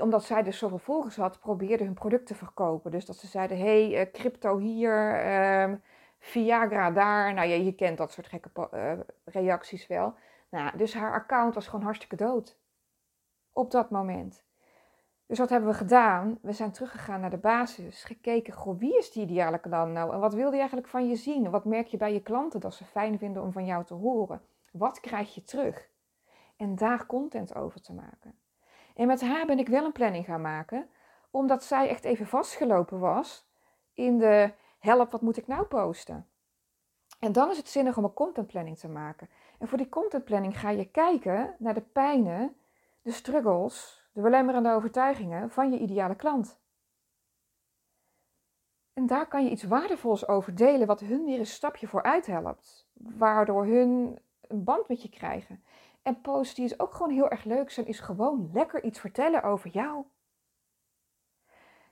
omdat 0.00 0.24
zij 0.24 0.42
dus 0.42 0.58
zoveel 0.58 0.78
volgers 0.78 1.16
had, 1.16 1.40
probeerden 1.40 1.86
hun 1.86 1.94
product 1.94 2.26
te 2.26 2.34
verkopen. 2.34 2.90
Dus 2.90 3.06
dat 3.06 3.16
ze 3.16 3.26
zeiden, 3.26 3.58
hey, 3.58 4.00
uh, 4.00 4.12
crypto 4.12 4.58
hier, 4.58 5.26
um, 5.62 5.82
Viagra 6.18 6.90
daar. 6.90 7.34
Nou 7.34 7.48
ja, 7.48 7.54
je 7.54 7.74
kent 7.74 7.98
dat 7.98 8.12
soort 8.12 8.26
gekke 8.26 8.68
uh, 8.74 8.92
reacties 9.24 9.86
wel. 9.86 10.14
Nou, 10.50 10.76
dus 10.76 10.94
haar 10.94 11.12
account 11.12 11.54
was 11.54 11.66
gewoon 11.66 11.84
hartstikke 11.84 12.16
dood. 12.16 12.58
Op 13.52 13.70
dat 13.70 13.90
moment. 13.90 14.44
Dus 15.26 15.38
wat 15.38 15.50
hebben 15.50 15.70
we 15.70 15.76
gedaan? 15.76 16.38
We 16.42 16.52
zijn 16.52 16.72
teruggegaan 16.72 17.20
naar 17.20 17.30
de 17.30 17.36
basis. 17.36 18.04
Gekeken, 18.04 18.52
goh, 18.52 18.78
wie 18.78 18.98
is 18.98 19.12
die 19.12 19.22
ideale 19.22 19.58
klant 19.58 19.92
nou? 19.92 20.12
En 20.12 20.20
wat 20.20 20.34
wil 20.34 20.50
die 20.50 20.58
eigenlijk 20.58 20.88
van 20.88 21.08
je 21.08 21.16
zien? 21.16 21.50
Wat 21.50 21.64
merk 21.64 21.86
je 21.86 21.96
bij 21.96 22.12
je 22.12 22.22
klanten 22.22 22.60
dat 22.60 22.74
ze 22.74 22.84
fijn 22.84 23.18
vinden 23.18 23.42
om 23.42 23.52
van 23.52 23.64
jou 23.64 23.84
te 23.84 23.94
horen? 23.94 24.42
Wat 24.72 25.00
krijg 25.00 25.34
je 25.34 25.42
terug? 25.42 25.88
En 26.56 26.74
daar 26.74 27.06
content 27.06 27.54
over 27.54 27.80
te 27.80 27.92
maken. 27.92 28.34
En 28.94 29.06
met 29.06 29.20
haar 29.20 29.46
ben 29.46 29.58
ik 29.58 29.68
wel 29.68 29.84
een 29.84 29.92
planning 29.92 30.24
gaan 30.24 30.40
maken, 30.40 30.88
omdat 31.30 31.64
zij 31.64 31.88
echt 31.88 32.04
even 32.04 32.26
vastgelopen 32.26 32.98
was 32.98 33.46
in 33.94 34.18
de 34.18 34.52
help, 34.78 35.10
wat 35.10 35.20
moet 35.20 35.36
ik 35.36 35.46
nou 35.46 35.64
posten? 35.64 36.26
En 37.18 37.32
dan 37.32 37.50
is 37.50 37.56
het 37.56 37.68
zinnig 37.68 37.96
om 37.96 38.04
een 38.04 38.12
contentplanning 38.12 38.78
te 38.78 38.88
maken. 38.88 39.28
En 39.58 39.68
voor 39.68 39.78
die 39.78 39.88
contentplanning 39.88 40.60
ga 40.60 40.70
je 40.70 40.90
kijken 40.90 41.54
naar 41.58 41.74
de 41.74 41.80
pijnen, 41.80 42.56
de 43.02 43.10
struggles, 43.10 44.06
de 44.12 44.20
belemmerende 44.20 44.72
overtuigingen 44.72 45.50
van 45.50 45.72
je 45.72 45.78
ideale 45.78 46.14
klant. 46.14 46.60
En 48.92 49.06
daar 49.06 49.28
kan 49.28 49.44
je 49.44 49.50
iets 49.50 49.62
waardevols 49.62 50.28
over 50.28 50.54
delen, 50.54 50.86
wat 50.86 51.00
hun 51.00 51.24
weer 51.24 51.38
een 51.38 51.46
stapje 51.46 51.86
vooruit 51.86 52.26
helpt. 52.26 52.88
Waardoor 52.92 53.66
hun 53.66 54.18
een 54.40 54.64
band 54.64 54.88
met 54.88 55.02
je 55.02 55.08
krijgen. 55.08 55.64
En 56.02 56.20
posts 56.20 56.54
die 56.54 56.64
is 56.64 56.80
ook 56.80 56.94
gewoon 56.94 57.12
heel 57.12 57.30
erg 57.30 57.44
leuk 57.44 57.70
zijn, 57.70 57.86
is 57.86 58.00
gewoon 58.00 58.50
lekker 58.52 58.84
iets 58.84 59.00
vertellen 59.00 59.42
over 59.42 59.70
jou. 59.70 60.04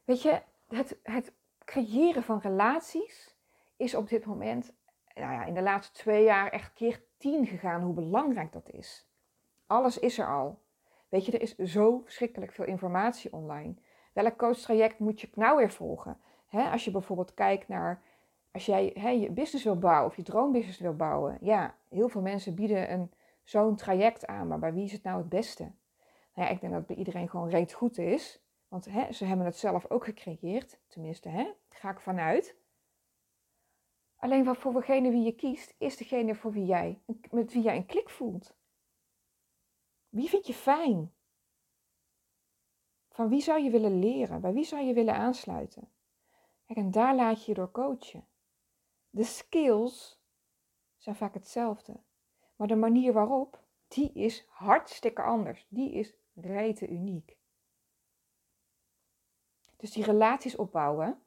Weet 0.05 0.23
je, 0.23 0.43
het, 0.69 0.99
het 1.02 1.33
creëren 1.64 2.23
van 2.23 2.38
relaties 2.38 3.37
is 3.76 3.95
op 3.95 4.09
dit 4.09 4.25
moment, 4.25 4.73
nou 5.14 5.33
ja, 5.33 5.45
in 5.45 5.55
de 5.55 5.62
laatste 5.62 5.99
twee 5.99 6.25
jaar 6.25 6.50
echt 6.50 6.73
keer 6.73 7.02
tien 7.17 7.47
gegaan 7.47 7.83
hoe 7.83 7.95
belangrijk 7.95 8.52
dat 8.52 8.71
is. 8.71 9.09
Alles 9.67 9.99
is 9.99 10.19
er 10.19 10.26
al. 10.26 10.62
Weet 11.09 11.26
je, 11.26 11.33
er 11.33 11.40
is 11.40 11.57
zo 11.57 12.00
verschrikkelijk 12.05 12.52
veel 12.52 12.64
informatie 12.64 13.33
online. 13.33 13.75
Welk 14.12 14.37
coachtraject 14.37 14.99
moet 14.99 15.21
je 15.21 15.31
nou 15.35 15.57
weer 15.57 15.71
volgen? 15.71 16.21
als 16.50 16.85
je 16.85 16.90
bijvoorbeeld 16.90 17.35
kijkt 17.35 17.69
naar, 17.69 18.02
als 18.52 18.67
jij 18.67 18.93
je 19.21 19.31
business 19.31 19.64
wil 19.64 19.79
bouwen 19.79 20.11
of 20.11 20.17
je 20.17 20.23
droombusiness 20.23 20.79
wil 20.79 20.97
bouwen. 20.97 21.38
Ja, 21.40 21.75
heel 21.88 22.09
veel 22.09 22.21
mensen 22.21 22.55
bieden 22.55 22.93
een, 22.93 23.12
zo'n 23.50 23.76
traject 23.76 24.26
aan, 24.26 24.49
maar 24.49 24.59
bij 24.59 24.75
wie 24.75 24.85
is 24.85 24.92
het 24.92 25.02
nou 25.02 25.19
het 25.19 25.28
beste? 25.28 25.62
Nou 26.35 26.49
ja, 26.49 26.49
ik 26.49 26.61
denk 26.61 26.73
dat 26.73 26.80
het 26.80 26.87
bij 26.87 26.97
iedereen 26.97 27.28
gewoon 27.28 27.49
reeds 27.49 27.75
goed 27.75 27.99
is. 27.99 28.42
Want 28.69 28.85
ze 29.11 29.25
hebben 29.25 29.47
het 29.47 29.57
zelf 29.57 29.90
ook 29.90 30.04
gecreëerd. 30.04 30.80
Tenminste, 30.87 31.28
hè, 31.28 31.52
ga 31.69 31.90
ik 31.90 32.00
vanuit. 32.00 32.57
Alleen 34.16 34.45
wat 34.45 34.57
voor 34.57 34.73
degene 34.73 35.11
wie 35.11 35.23
je 35.23 35.35
kiest, 35.35 35.75
is 35.78 35.97
degene 35.97 36.35
voor 36.35 36.52
wie 36.52 36.64
jij, 36.64 37.00
met 37.30 37.52
wie 37.52 37.62
jij 37.62 37.76
een 37.76 37.87
klik 37.87 38.11
voelt. 38.11 38.54
Wie 40.09 40.28
vind 40.28 40.47
je 40.47 40.54
fijn? 40.54 41.12
Van 43.09 43.28
wie 43.28 43.40
zou 43.40 43.62
je 43.62 43.71
willen 43.71 43.99
leren? 43.99 44.40
Bij 44.40 44.52
wie 44.52 44.64
zou 44.64 44.83
je 44.83 44.95
willen 44.95 45.14
aansluiten? 45.14 45.88
Kijk, 46.66 46.78
en 46.78 46.90
daar 46.90 47.14
laat 47.14 47.45
je 47.45 47.50
je 47.50 47.57
door 47.57 47.71
coachen. 47.71 48.26
De 49.11 49.25
skills 49.25 50.21
zijn 50.97 51.16
vaak 51.16 51.35
hetzelfde. 51.35 52.00
Maar 52.61 52.69
de 52.69 52.76
manier 52.76 53.12
waarop, 53.12 53.59
die 53.88 54.12
is 54.12 54.47
hartstikke 54.49 55.23
anders. 55.23 55.67
Die 55.69 55.93
is 55.93 56.14
rete 56.35 56.88
uniek. 56.88 57.37
Dus 59.76 59.90
die 59.90 60.05
relaties 60.05 60.57
opbouwen 60.57 61.19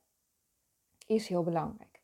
is 1.08 1.28
heel 1.28 1.44
belangrijk. 1.44 2.00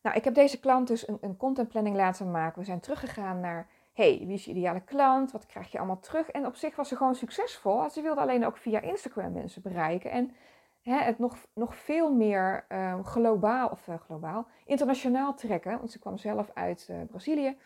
Nou, 0.00 0.16
ik 0.16 0.24
heb 0.24 0.34
deze 0.34 0.60
klant 0.60 0.88
dus 0.88 1.08
een, 1.08 1.18
een 1.20 1.36
contentplanning 1.36 1.96
laten 1.96 2.30
maken. 2.30 2.58
We 2.58 2.64
zijn 2.64 2.80
teruggegaan 2.80 3.40
naar, 3.40 3.68
hey, 3.92 4.18
wie 4.18 4.34
is 4.34 4.44
je 4.44 4.50
ideale 4.50 4.84
klant? 4.84 5.32
Wat 5.32 5.46
krijg 5.46 5.72
je 5.72 5.78
allemaal 5.78 6.00
terug? 6.00 6.30
En 6.30 6.46
op 6.46 6.56
zich 6.56 6.76
was 6.76 6.88
ze 6.88 6.96
gewoon 6.96 7.14
succesvol. 7.14 7.90
Ze 7.90 8.02
wilde 8.02 8.20
alleen 8.20 8.46
ook 8.46 8.56
via 8.56 8.80
Instagram 8.80 9.32
mensen 9.32 9.62
bereiken. 9.62 10.10
En 10.10 10.34
hè, 10.82 10.98
het 10.98 11.18
nog, 11.18 11.36
nog 11.54 11.76
veel 11.76 12.12
meer 12.14 12.66
uh, 12.68 13.04
globaal, 13.04 13.68
of 13.68 13.86
uh, 13.86 13.94
globaal, 14.00 14.46
internationaal 14.64 15.34
trekken. 15.34 15.78
Want 15.78 15.90
ze 15.90 15.98
kwam 15.98 16.18
zelf 16.18 16.50
uit 16.54 16.88
uh, 16.90 17.02
Brazilië. 17.08 17.58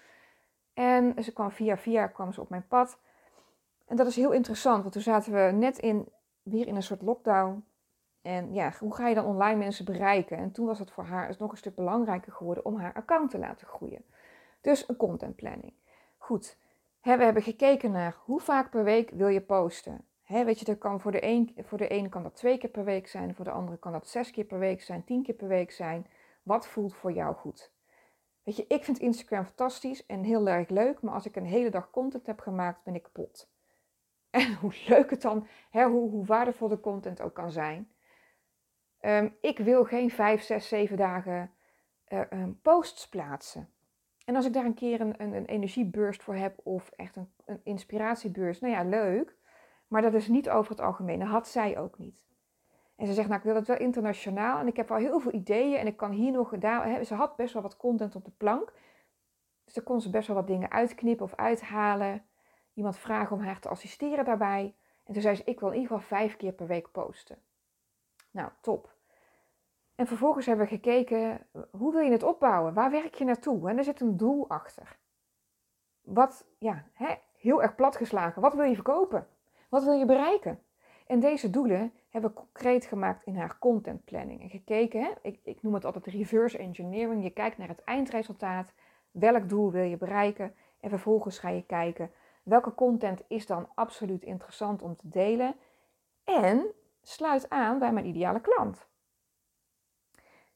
En 0.75 1.25
ze 1.25 1.33
kwam 1.33 1.51
via 1.51 1.77
via 1.77 2.07
kwam 2.07 2.33
ze 2.33 2.41
op 2.41 2.49
mijn 2.49 2.67
pad. 2.69 2.99
En 3.87 3.97
dat 3.97 4.07
is 4.07 4.17
heel 4.17 4.33
interessant, 4.33 4.81
want 4.81 4.93
toen 4.93 5.03
zaten 5.03 5.33
we 5.33 5.53
net 5.53 5.79
in, 5.79 6.09
weer 6.43 6.67
in 6.67 6.77
een 6.77 6.83
soort 6.83 7.03
lockdown. 7.03 7.65
En 8.23 8.55
ja, 8.55 8.73
hoe 8.79 8.95
ga 8.95 9.09
je 9.09 9.15
dan 9.15 9.25
online 9.25 9.59
mensen 9.59 9.85
bereiken? 9.85 10.37
En 10.37 10.53
toen 10.53 10.67
was 10.67 10.79
het 10.79 10.91
voor 10.91 11.05
haar 11.05 11.35
nog 11.39 11.51
een 11.51 11.57
stuk 11.57 11.75
belangrijker 11.75 12.33
geworden 12.33 12.65
om 12.65 12.77
haar 12.77 12.95
account 12.95 13.31
te 13.31 13.39
laten 13.39 13.67
groeien. 13.67 14.05
Dus 14.61 14.89
een 14.89 14.97
content 14.97 15.37
planning. 15.37 15.73
Goed, 16.17 16.57
we 17.03 17.11
hebben 17.11 17.43
gekeken 17.43 17.91
naar 17.91 18.17
hoe 18.25 18.41
vaak 18.41 18.71
per 18.71 18.85
week 18.85 19.11
wil 19.11 19.29
je 19.29 19.41
posten. 19.41 20.05
weet 20.27 20.59
je, 20.59 20.79
kan 20.79 21.01
voor, 21.01 21.13
de 21.13 21.25
een, 21.25 21.55
voor 21.59 21.79
de 21.79 21.89
ene 21.89 22.09
kan 22.09 22.23
dat 22.23 22.37
twee 22.37 22.59
keer 22.59 22.71
per 22.71 22.85
week 22.85 23.09
zijn, 23.09 23.35
voor 23.35 23.45
de 23.45 23.51
andere 23.51 23.79
kan 23.79 23.93
dat 23.93 24.09
zes 24.09 24.31
keer 24.31 24.45
per 24.45 24.59
week 24.59 24.83
zijn, 24.83 25.05
tien 25.05 25.23
keer 25.23 25.35
per 25.35 25.49
week 25.49 25.71
zijn. 25.71 26.07
Wat 26.43 26.67
voelt 26.67 26.95
voor 26.95 27.13
jou 27.13 27.35
goed? 27.35 27.74
Weet 28.45 28.57
je, 28.57 28.65
ik 28.69 28.85
vind 28.85 28.99
Instagram 28.99 29.45
fantastisch 29.45 30.07
en 30.07 30.23
heel 30.23 30.49
erg 30.49 30.69
leuk, 30.69 31.03
maar 31.03 31.15
als 31.15 31.27
ik 31.27 31.37
een 31.37 31.47
hele 31.47 31.71
dag 31.71 31.91
content 31.91 32.27
heb 32.27 32.41
gemaakt, 32.41 32.85
ben 32.85 32.95
ik 32.95 33.03
kapot. 33.03 33.49
En 34.31 34.55
hoe 34.55 34.75
leuk 34.89 35.11
het 35.11 35.23
dan, 35.23 35.47
hè, 35.71 35.85
hoe, 35.85 36.11
hoe 36.11 36.25
waardevol 36.25 36.69
de 36.69 36.81
content 36.81 37.21
ook 37.21 37.35
kan 37.35 37.51
zijn. 37.51 37.93
Ehm, 38.99 39.29
ik 39.41 39.59
wil 39.59 39.85
geen 39.85 40.11
vijf, 40.11 40.43
zes, 40.43 40.69
zeven 40.69 40.97
dagen 40.97 41.55
uh, 42.09 42.49
posts 42.63 43.09
plaatsen. 43.09 43.69
En 44.25 44.37
als 44.37 44.47
ik 44.47 44.53
daar 44.53 44.65
een 44.65 44.75
keer 44.75 45.01
een, 45.01 45.23
een, 45.23 45.33
een 45.33 45.47
energieburst 45.47 46.23
voor 46.23 46.35
heb 46.35 46.61
of 46.63 46.91
echt 46.91 47.17
een, 47.17 47.33
een 47.45 47.61
inspiratieburst, 47.65 48.61
nou 48.61 48.73
ja, 48.73 48.85
leuk. 48.85 49.37
Maar 49.89 50.03
dat 50.03 50.15
is 50.15 50.29
niet 50.29 50.51
over 50.51 50.71
het 50.71 50.81
algemeen. 50.81 51.19
Dat 51.19 51.29
had 51.29 51.49
zij 51.49 51.79
ook 51.79 51.99
niet. 51.99 52.24
En 52.97 53.07
ze 53.07 53.13
zegt, 53.13 53.29
nou 53.29 53.41
ik 53.41 53.47
wil 53.47 53.55
het 53.55 53.67
wel 53.67 53.77
internationaal 53.77 54.59
en 54.59 54.67
ik 54.67 54.77
heb 54.77 54.91
al 54.91 54.97
heel 54.97 55.21
veel 55.21 55.33
ideeën 55.33 55.79
en 55.79 55.87
ik 55.87 55.97
kan 55.97 56.11
hier 56.11 56.33
nog, 56.33 56.59
daar, 56.59 57.05
ze 57.05 57.15
had 57.15 57.37
best 57.37 57.53
wel 57.53 57.63
wat 57.63 57.77
content 57.77 58.17
op 58.17 58.25
de 58.25 58.31
plank. 58.37 58.73
Dus 59.65 59.75
daar 59.75 59.85
kon 59.85 60.01
ze 60.01 60.11
best 60.11 60.27
wel 60.27 60.37
wat 60.37 60.47
dingen 60.47 60.71
uitknippen 60.71 61.25
of 61.25 61.35
uithalen. 61.35 62.25
Iemand 62.75 62.99
vragen 62.99 63.37
om 63.37 63.43
haar 63.43 63.61
te 63.61 63.69
assisteren 63.69 64.25
daarbij. 64.25 64.75
En 65.05 65.13
toen 65.13 65.23
zei 65.23 65.35
ze, 65.35 65.43
ik 65.45 65.61
wil 65.61 65.69
in 65.69 65.81
ieder 65.81 65.91
geval 65.91 66.19
vijf 66.19 66.37
keer 66.37 66.53
per 66.53 66.67
week 66.67 66.91
posten. 66.91 67.39
Nou, 68.31 68.51
top. 68.61 68.93
En 69.95 70.07
vervolgens 70.07 70.47
hebben 70.47 70.65
we 70.65 70.75
gekeken, 70.75 71.47
hoe 71.71 71.93
wil 71.93 72.01
je 72.01 72.11
het 72.11 72.23
opbouwen? 72.23 72.75
Waar 72.75 72.91
werk 72.91 73.15
je 73.15 73.25
naartoe? 73.25 73.69
En 73.69 73.79
er 73.79 73.85
zit 73.85 74.01
een 74.01 74.17
doel 74.17 74.49
achter. 74.49 74.99
Wat, 76.01 76.47
ja, 76.59 76.85
hè, 76.93 77.15
heel 77.37 77.63
erg 77.63 77.75
platgeslagen. 77.75 78.43
Wat 78.43 78.55
wil 78.55 78.65
je 78.65 78.75
verkopen? 78.75 79.29
Wat 79.69 79.85
wil 79.85 79.93
je 79.93 80.05
bereiken? 80.05 80.63
En 81.07 81.21
deze 81.21 81.51
doelen 81.51 81.93
hebben 82.15 82.31
we 82.31 82.37
concreet 82.37 82.87
gemaakt 82.87 83.25
in 83.25 83.37
haar 83.37 83.59
content 83.59 84.05
planning. 84.05 84.43
En 84.43 84.51
gekeken, 84.51 85.01
hè, 85.01 85.11
ik, 85.23 85.41
ik 85.45 85.63
noem 85.63 85.75
het 85.75 85.85
altijd 85.85 86.07
reverse 86.07 86.59
engineering. 86.59 87.23
Je 87.23 87.31
kijkt 87.31 87.59
naar 87.59 87.69
het 87.69 87.85
eindresultaat. 87.85 88.73
Welk 89.11 89.49
doel 89.49 89.71
wil 89.71 89.83
je 89.83 89.97
bereiken? 89.97 90.55
En 90.81 90.91
vervolgens 90.91 91.39
ga 91.39 91.49
je 91.49 91.67
kijken, 91.67 92.11
welke 92.43 92.75
content 92.75 93.23
is 93.29 93.47
dan 93.47 93.69
absoluut 93.75 94.23
interessant 94.23 94.83
om 94.83 94.97
te 94.97 95.09
delen? 95.09 95.55
En 96.25 96.67
sluit 97.03 97.51
aan 97.51 97.79
bij 97.79 97.93
mijn 97.93 98.07
ideale 98.07 98.41
klant. 98.41 98.89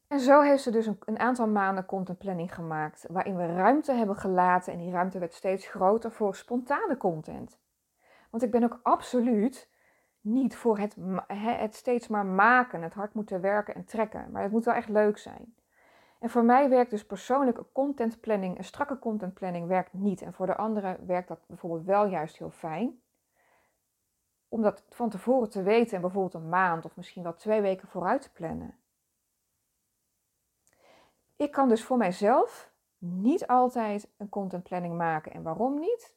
En 0.09 0.21
zo 0.21 0.41
heeft 0.41 0.63
ze 0.63 0.71
dus 0.71 0.87
een, 0.87 0.99
een, 1.05 1.19
aantal 1.19 1.49
maanden 1.49 1.87
content 1.87 2.19
planning 2.19 2.55
gemaakt, 2.55 3.07
waarin 3.09 3.37
we 3.37 3.47
ruimte 3.47 3.93
hebben 3.93 4.17
gelaten 4.17 4.73
en 4.73 4.79
die 4.79 4.91
ruimte 4.91 5.19
werd 5.19 5.35
steeds 5.35 5.67
groter 5.67 6.13
voor 6.13 6.35
spontane 6.35 6.97
content. 6.97 7.59
Want 8.31 8.43
ik 8.43 8.51
ben 8.51 8.65
ook 8.65 8.81
absoluut 8.83 9.77
niet 10.21 10.57
voor 10.57 10.79
het, 10.79 10.97
het 11.27 11.75
steeds 11.75 12.09
maar 12.09 12.27
maken, 12.27 12.83
het 12.83 12.95
hard 12.95 13.15
moeten 13.15 13.41
werken 13.41 13.75
en 13.75 13.85
trekken, 13.85 14.31
maar 14.31 14.43
het 14.43 14.53
moet 14.53 14.65
wel 14.65 14.75
echt 14.75 14.89
leuk 14.89 15.19
zijn. 15.19 15.55
En 16.19 16.31
voor 16.31 16.45
mij 16.45 16.69
werkt 16.69 16.91
dus 16.91 17.07
persoonlijke 17.07 17.67
content 17.73 18.21
planning, 18.21 18.59
een 18.59 18.65
strakke 18.65 18.99
content 18.99 19.35
planning 19.35 19.67
werkt 19.67 19.93
niet. 19.93 20.23
En 20.23 20.33
voor 20.33 20.47
de 20.47 20.57
anderen 20.57 21.07
werkt 21.07 21.29
dat 21.29 21.47
bijvoorbeeld 21.47 21.85
wel 21.85 22.07
juist 22.07 22.39
heel 22.39 22.51
fijn. 22.51 23.01
Om 24.49 24.63
dat 24.63 24.85
van 24.89 25.09
tevoren 25.09 25.51
te 25.51 25.63
weten 25.63 25.95
en 25.95 26.01
bijvoorbeeld 26.01 26.35
een 26.35 26.49
maand 26.49 26.85
of 26.85 26.97
misschien 26.97 27.23
wel 27.23 27.35
twee 27.35 27.61
weken 27.61 27.89
vooruit 27.89 28.23
te 28.23 28.33
plannen. 28.33 28.79
Ik 31.37 31.51
kan 31.51 31.69
dus 31.69 31.85
voor 31.85 31.97
mijzelf 31.97 32.73
niet 32.99 33.47
altijd 33.47 34.09
een 34.17 34.29
content 34.29 34.63
planning 34.63 34.97
maken. 34.97 35.33
En 35.33 35.43
waarom 35.43 35.79
niet? 35.79 36.17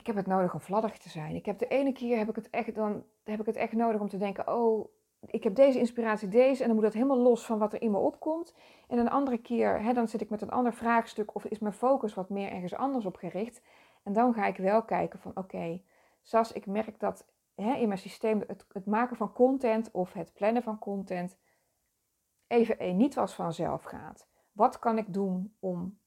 Ik 0.00 0.06
heb 0.06 0.16
het 0.16 0.26
nodig 0.26 0.54
om 0.54 0.60
vladdig 0.60 0.98
te 0.98 1.08
zijn. 1.08 1.34
Ik 1.34 1.46
heb 1.46 1.58
de 1.58 1.68
ene 1.68 1.92
keer 1.92 2.18
heb 2.18 2.28
ik 2.28 2.36
het 2.36 2.50
echt, 2.50 2.74
dan 2.74 3.04
heb 3.24 3.40
ik 3.40 3.46
het 3.46 3.56
echt 3.56 3.72
nodig 3.72 4.00
om 4.00 4.08
te 4.08 4.16
denken: 4.16 4.56
oh, 4.56 4.88
ik 5.26 5.44
heb 5.44 5.54
deze 5.54 5.78
inspiratie, 5.78 6.28
deze, 6.28 6.60
en 6.60 6.66
dan 6.66 6.74
moet 6.74 6.84
dat 6.84 6.94
helemaal 6.94 7.18
los 7.18 7.46
van 7.46 7.58
wat 7.58 7.72
er 7.72 7.82
in 7.82 7.90
me 7.90 7.98
opkomt. 7.98 8.54
En 8.88 8.98
een 8.98 9.10
andere 9.10 9.38
keer, 9.38 9.82
hè, 9.82 9.92
dan 9.92 10.08
zit 10.08 10.20
ik 10.20 10.30
met 10.30 10.42
een 10.42 10.50
ander 10.50 10.74
vraagstuk 10.74 11.34
of 11.34 11.44
is 11.44 11.58
mijn 11.58 11.72
focus 11.72 12.14
wat 12.14 12.28
meer 12.28 12.52
ergens 12.52 12.74
anders 12.74 13.06
op 13.06 13.16
gericht. 13.16 13.62
En 14.02 14.12
dan 14.12 14.34
ga 14.34 14.46
ik 14.46 14.56
wel 14.56 14.84
kijken 14.84 15.18
van 15.18 15.36
oké, 15.36 15.82
Sas, 16.22 16.52
ik 16.52 16.66
merk 16.66 17.00
dat 17.00 17.26
hè, 17.54 17.74
in 17.74 17.88
mijn 17.88 18.00
systeem 18.00 18.42
het, 18.46 18.66
het 18.72 18.86
maken 18.86 19.16
van 19.16 19.32
content 19.32 19.90
of 19.90 20.12
het 20.12 20.32
plannen 20.32 20.62
van 20.62 20.78
content 20.78 21.38
even 22.46 22.96
niet 22.96 23.18
als 23.18 23.34
vanzelf 23.34 23.82
gaat. 23.82 24.28
Wat 24.52 24.78
kan 24.78 24.98
ik 24.98 25.12
doen 25.12 25.56
om 25.58 25.99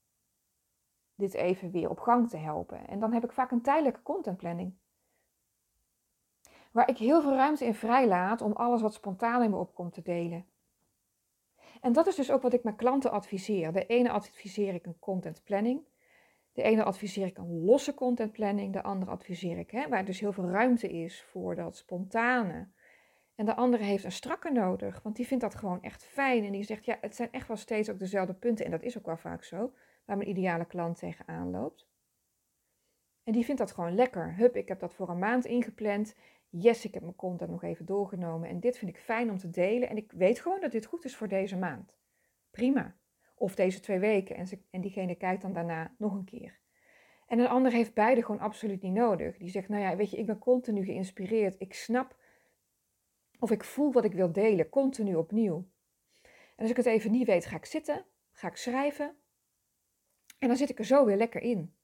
dit 1.14 1.34
even 1.34 1.70
weer 1.70 1.90
op 1.90 2.00
gang 2.00 2.28
te 2.28 2.36
helpen? 2.36 2.86
En 2.86 2.98
dan 2.98 3.12
heb 3.12 3.24
ik 3.24 3.32
vaak 3.32 3.50
een 3.50 3.62
tijdelijke 3.62 4.02
contentplanning. 4.02 4.74
Waar 6.70 6.88
ik 6.88 6.98
heel 6.98 7.22
veel 7.22 7.34
ruimte 7.34 7.64
in 7.64 7.74
vrijlaat 7.74 8.40
om 8.40 8.52
alles 8.52 8.82
wat 8.82 8.94
spontaan 8.94 9.42
in 9.42 9.50
me 9.50 9.56
opkomt 9.56 9.92
te 9.92 10.02
delen. 10.02 10.46
En 11.80 11.92
dat 11.92 12.06
is 12.06 12.14
dus 12.14 12.30
ook 12.30 12.42
wat 12.42 12.52
ik 12.52 12.62
mijn 12.62 12.76
klanten 12.76 13.10
adviseer. 13.10 13.72
De 13.72 13.86
ene 13.86 14.10
adviseer 14.10 14.74
ik 14.74 14.86
een 14.86 14.98
content 14.98 15.42
planning. 15.44 15.80
De 16.52 16.62
ene 16.62 16.84
adviseer 16.84 17.26
ik 17.26 17.38
een 17.38 17.64
losse 17.64 17.94
content 17.94 18.32
planning. 18.32 18.72
De 18.72 18.82
andere 18.82 19.10
adviseer 19.10 19.58
ik, 19.58 19.70
hè, 19.70 19.88
waar 19.88 20.04
dus 20.04 20.20
heel 20.20 20.32
veel 20.32 20.48
ruimte 20.48 20.88
is 20.88 21.22
voor 21.22 21.54
dat 21.54 21.76
spontane. 21.76 22.68
En 23.34 23.46
de 23.46 23.54
andere 23.54 23.84
heeft 23.84 24.04
een 24.04 24.12
strakke 24.12 24.50
nodig, 24.50 25.02
want 25.02 25.16
die 25.16 25.26
vindt 25.26 25.42
dat 25.42 25.54
gewoon 25.54 25.82
echt 25.82 26.04
fijn. 26.04 26.44
En 26.44 26.52
die 26.52 26.62
zegt, 26.62 26.84
ja, 26.84 26.98
het 27.00 27.16
zijn 27.16 27.32
echt 27.32 27.48
wel 27.48 27.56
steeds 27.56 27.90
ook 27.90 27.98
dezelfde 27.98 28.34
punten. 28.34 28.64
En 28.64 28.70
dat 28.70 28.82
is 28.82 28.98
ook 28.98 29.06
wel 29.06 29.16
vaak 29.16 29.44
zo, 29.44 29.72
waar 30.04 30.16
mijn 30.16 30.28
ideale 30.28 30.64
klant 30.64 30.98
tegenaan 30.98 31.50
loopt. 31.50 31.88
En 33.22 33.32
die 33.32 33.44
vindt 33.44 33.60
dat 33.60 33.72
gewoon 33.72 33.94
lekker. 33.94 34.34
Hup, 34.36 34.56
ik 34.56 34.68
heb 34.68 34.80
dat 34.80 34.94
voor 34.94 35.08
een 35.08 35.18
maand 35.18 35.44
ingepland. 35.44 36.14
Yes, 36.48 36.84
ik 36.84 36.94
heb 36.94 37.02
mijn 37.02 37.16
content 37.16 37.50
nog 37.50 37.62
even 37.62 37.86
doorgenomen. 37.86 38.48
En 38.48 38.60
dit 38.60 38.78
vind 38.78 38.90
ik 38.90 38.98
fijn 38.98 39.30
om 39.30 39.38
te 39.38 39.50
delen. 39.50 39.88
En 39.88 39.96
ik 39.96 40.12
weet 40.12 40.40
gewoon 40.40 40.60
dat 40.60 40.72
dit 40.72 40.86
goed 40.86 41.04
is 41.04 41.16
voor 41.16 41.28
deze 41.28 41.56
maand. 41.56 41.96
Prima. 42.50 42.96
Of 43.34 43.54
deze 43.54 43.80
twee 43.80 43.98
weken. 43.98 44.36
En, 44.36 44.46
en 44.70 44.80
diegene 44.80 45.14
kijkt 45.14 45.42
dan 45.42 45.52
daarna 45.52 45.94
nog 45.98 46.12
een 46.14 46.24
keer. 46.24 46.58
En 47.26 47.38
een 47.38 47.48
ander 47.48 47.72
heeft 47.72 47.94
beide 47.94 48.22
gewoon 48.22 48.40
absoluut 48.40 48.82
niet 48.82 48.92
nodig. 48.92 49.36
Die 49.36 49.48
zegt, 49.48 49.68
nou 49.68 49.82
ja, 49.82 49.96
weet 49.96 50.10
je, 50.10 50.16
ik 50.16 50.26
ben 50.26 50.38
continu 50.38 50.84
geïnspireerd. 50.84 51.54
Ik 51.58 51.74
snap 51.74 52.16
of 53.38 53.50
ik 53.50 53.64
voel 53.64 53.92
wat 53.92 54.04
ik 54.04 54.12
wil 54.12 54.32
delen, 54.32 54.68
continu 54.68 55.14
opnieuw. 55.14 55.68
En 56.22 56.62
als 56.62 56.70
ik 56.70 56.76
het 56.76 56.86
even 56.86 57.10
niet 57.10 57.26
weet, 57.26 57.46
ga 57.46 57.56
ik 57.56 57.64
zitten, 57.64 58.04
ga 58.32 58.48
ik 58.48 58.56
schrijven. 58.56 59.16
En 60.44 60.50
dan 60.50 60.58
zit 60.58 60.70
ik 60.70 60.78
er 60.78 60.84
zo 60.84 61.04
weer 61.04 61.16
lekker 61.16 61.42
in. 61.42 61.74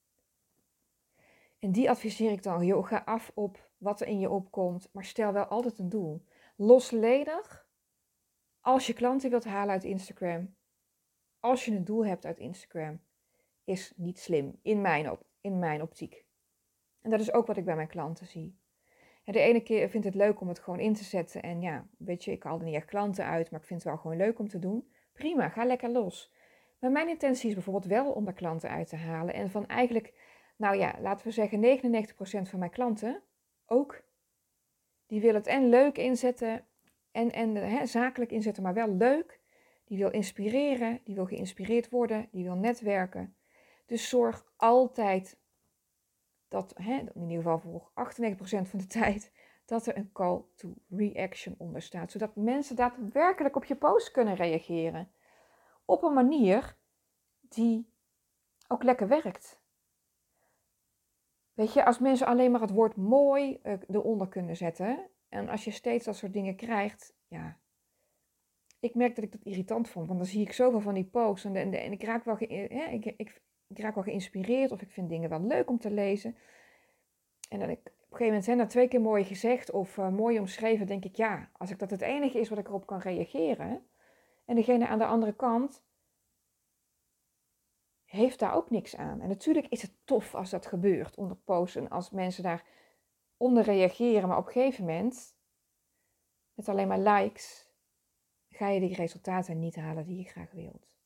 En 1.58 1.72
die 1.72 1.90
adviseer 1.90 2.30
ik 2.30 2.42
dan, 2.42 2.66
joh, 2.66 2.86
ga 2.86 3.02
af 3.04 3.32
op 3.34 3.70
wat 3.78 4.00
er 4.00 4.06
in 4.06 4.18
je 4.18 4.30
opkomt, 4.30 4.88
maar 4.92 5.04
stel 5.04 5.32
wel 5.32 5.44
altijd 5.44 5.78
een 5.78 5.88
doel. 5.88 6.24
Losledig, 6.56 7.68
als 8.60 8.86
je 8.86 8.92
klanten 8.92 9.30
wilt 9.30 9.44
halen 9.44 9.72
uit 9.72 9.84
Instagram, 9.84 10.54
als 11.38 11.64
je 11.64 11.70
een 11.72 11.84
doel 11.84 12.06
hebt 12.06 12.26
uit 12.26 12.38
Instagram, 12.38 13.00
is 13.64 13.92
niet 13.96 14.18
slim 14.18 14.58
in 14.62 14.80
mijn, 14.80 15.10
op, 15.10 15.24
in 15.40 15.58
mijn 15.58 15.82
optiek. 15.82 16.24
En 17.00 17.10
dat 17.10 17.20
is 17.20 17.32
ook 17.32 17.46
wat 17.46 17.56
ik 17.56 17.64
bij 17.64 17.76
mijn 17.76 17.88
klanten 17.88 18.26
zie. 18.26 18.58
De 19.24 19.40
ene 19.40 19.60
keer 19.60 19.88
vindt 19.88 20.06
het 20.06 20.14
leuk 20.14 20.40
om 20.40 20.48
het 20.48 20.58
gewoon 20.58 20.80
in 20.80 20.94
te 20.94 21.04
zetten. 21.04 21.42
En 21.42 21.60
ja, 21.60 21.86
weet 21.98 22.24
je, 22.24 22.32
ik 22.32 22.42
haal 22.42 22.58
er 22.58 22.64
niet 22.64 22.74
echt 22.74 22.86
klanten 22.86 23.24
uit, 23.24 23.50
maar 23.50 23.60
ik 23.60 23.66
vind 23.66 23.82
het 23.82 23.88
wel 23.88 23.98
gewoon 23.98 24.16
leuk 24.16 24.38
om 24.38 24.48
te 24.48 24.58
doen. 24.58 24.92
Prima, 25.12 25.48
ga 25.48 25.64
lekker 25.64 25.90
los. 25.90 26.32
Maar 26.80 26.90
mijn 26.90 27.08
intentie 27.08 27.48
is 27.48 27.54
bijvoorbeeld 27.54 27.86
wel 27.86 28.12
om 28.12 28.24
daar 28.24 28.34
klanten 28.34 28.70
uit 28.70 28.88
te 28.88 28.96
halen. 28.96 29.34
En 29.34 29.50
van 29.50 29.66
eigenlijk, 29.66 30.12
nou 30.56 30.76
ja, 30.76 30.94
laten 31.00 31.26
we 31.26 31.32
zeggen 31.32 31.80
99% 32.44 32.48
van 32.48 32.58
mijn 32.58 32.70
klanten 32.70 33.22
ook. 33.66 34.02
Die 35.06 35.20
wil 35.20 35.34
het 35.34 35.46
en 35.46 35.68
leuk 35.68 35.98
inzetten 35.98 36.66
en, 37.10 37.30
en 37.30 37.88
zakelijk 37.88 38.30
inzetten, 38.30 38.62
maar 38.62 38.74
wel 38.74 38.94
leuk. 38.94 39.40
Die 39.84 39.98
wil 39.98 40.10
inspireren, 40.10 41.00
die 41.04 41.14
wil 41.14 41.26
geïnspireerd 41.26 41.90
worden, 41.90 42.28
die 42.30 42.44
wil 42.44 42.54
netwerken. 42.54 43.36
Dus 43.86 44.08
zorg 44.08 44.52
altijd 44.56 45.38
dat, 46.48 46.74
in 46.78 47.28
ieder 47.28 47.36
geval 47.36 47.58
voor 47.58 47.90
98% 47.90 48.68
van 48.68 48.78
de 48.78 48.86
tijd, 49.00 49.32
dat 49.64 49.86
er 49.86 49.96
een 49.96 50.12
call 50.12 50.42
to 50.54 50.74
reaction 50.88 51.54
onder 51.58 51.82
staat. 51.82 52.10
Zodat 52.10 52.36
mensen 52.36 52.76
daadwerkelijk 52.76 53.56
op 53.56 53.64
je 53.64 53.76
post 53.76 54.10
kunnen 54.10 54.34
reageren. 54.34 55.10
Op 55.90 56.02
een 56.02 56.12
manier 56.12 56.76
die 57.40 57.92
ook 58.68 58.82
lekker 58.82 59.08
werkt. 59.08 59.60
Weet 61.52 61.72
je, 61.72 61.84
als 61.84 61.98
mensen 61.98 62.26
alleen 62.26 62.50
maar 62.50 62.60
het 62.60 62.70
woord 62.70 62.96
mooi 62.96 63.60
uh, 63.62 63.72
eronder 63.88 64.28
kunnen 64.28 64.56
zetten. 64.56 65.10
En 65.28 65.48
als 65.48 65.64
je 65.64 65.70
steeds 65.70 66.04
dat 66.04 66.16
soort 66.16 66.32
dingen 66.32 66.56
krijgt, 66.56 67.14
ja. 67.28 67.58
Ik 68.80 68.94
merk 68.94 69.14
dat 69.14 69.24
ik 69.24 69.32
dat 69.32 69.44
irritant 69.44 69.88
vond, 69.88 70.06
want 70.06 70.18
dan 70.18 70.28
zie 70.28 70.40
ik 70.40 70.52
zoveel 70.52 70.80
van 70.80 70.94
die 70.94 71.04
posts 71.04 71.44
en, 71.44 71.56
en, 71.56 71.72
en 71.72 71.92
ik 71.92 72.02
raak 72.02 72.24
wel, 72.24 72.36
hè, 72.38 72.84
ik, 72.90 73.04
ik, 73.04 73.42
ik 73.66 73.78
raak 73.78 73.94
wel 73.94 74.04
geïnspireerd 74.04 74.72
of 74.72 74.82
ik 74.82 74.90
vind 74.90 75.08
dingen 75.08 75.30
wel 75.30 75.42
leuk 75.42 75.68
om 75.68 75.78
te 75.78 75.90
lezen. 75.90 76.36
En 77.48 77.58
dan 77.58 77.70
ik, 77.70 77.78
op 77.78 77.86
een 77.86 77.92
gegeven 78.00 78.26
moment 78.26 78.44
zijn 78.44 78.58
er 78.58 78.68
twee 78.68 78.88
keer 78.88 79.00
mooi 79.00 79.24
gezegd 79.24 79.70
of 79.70 79.96
uh, 79.96 80.08
mooi 80.08 80.38
omschreven, 80.38 80.86
denk 80.86 81.04
ik 81.04 81.16
ja, 81.16 81.50
als 81.52 81.70
ik 81.70 81.78
dat 81.78 81.90
het 81.90 82.00
enige 82.00 82.38
is 82.38 82.48
wat 82.48 82.58
ik 82.58 82.68
erop 82.68 82.86
kan 82.86 82.98
reageren. 82.98 83.84
En 84.50 84.56
degene 84.56 84.86
aan 84.86 84.98
de 84.98 85.06
andere 85.06 85.32
kant 85.32 85.82
heeft 88.04 88.38
daar 88.38 88.54
ook 88.54 88.70
niks 88.70 88.96
aan. 88.96 89.20
En 89.20 89.28
natuurlijk 89.28 89.66
is 89.68 89.82
het 89.82 89.92
tof 90.04 90.34
als 90.34 90.50
dat 90.50 90.66
gebeurt 90.66 91.16
onder 91.16 91.36
posts 91.36 91.76
en 91.76 91.88
als 91.88 92.10
mensen 92.10 92.42
daar 92.42 92.64
onder 93.36 93.62
reageren, 93.62 94.28
maar 94.28 94.38
op 94.38 94.46
een 94.46 94.52
gegeven 94.52 94.84
moment, 94.84 95.36
met 96.54 96.68
alleen 96.68 96.88
maar 96.88 96.98
likes, 96.98 97.70
ga 98.48 98.68
je 98.68 98.80
die 98.80 98.94
resultaten 98.94 99.58
niet 99.58 99.76
halen 99.76 100.04
die 100.04 100.16
je 100.16 100.24
graag 100.24 100.50
wilt. 100.50 100.96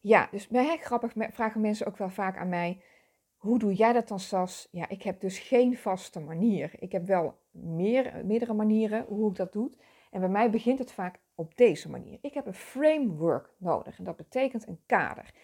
Ja, 0.00 0.28
dus 0.30 0.48
hè, 0.48 0.76
grappig 0.76 1.12
vragen 1.34 1.60
mensen 1.60 1.86
ook 1.86 1.96
wel 1.96 2.10
vaak 2.10 2.36
aan 2.36 2.48
mij. 2.48 2.82
Hoe 3.36 3.58
doe 3.58 3.74
jij 3.74 3.92
dat 3.92 4.08
dan, 4.08 4.20
Sas? 4.20 4.68
Ja, 4.70 4.88
ik 4.88 5.02
heb 5.02 5.20
dus 5.20 5.38
geen 5.38 5.76
vaste 5.76 6.20
manier. 6.20 6.74
Ik 6.78 6.92
heb 6.92 7.06
wel 7.06 7.38
meer, 7.50 8.26
meerdere 8.26 8.54
manieren 8.54 9.04
hoe 9.04 9.30
ik 9.30 9.36
dat 9.36 9.52
doe. 9.52 9.70
En 10.16 10.22
bij 10.22 10.30
mij 10.30 10.50
begint 10.50 10.78
het 10.78 10.92
vaak 10.92 11.18
op 11.34 11.56
deze 11.56 11.90
manier. 11.90 12.18
Ik 12.20 12.34
heb 12.34 12.46
een 12.46 12.54
framework 12.54 13.50
nodig 13.58 13.98
en 13.98 14.04
dat 14.04 14.16
betekent 14.16 14.66
een 14.66 14.80
kader. 14.86 15.34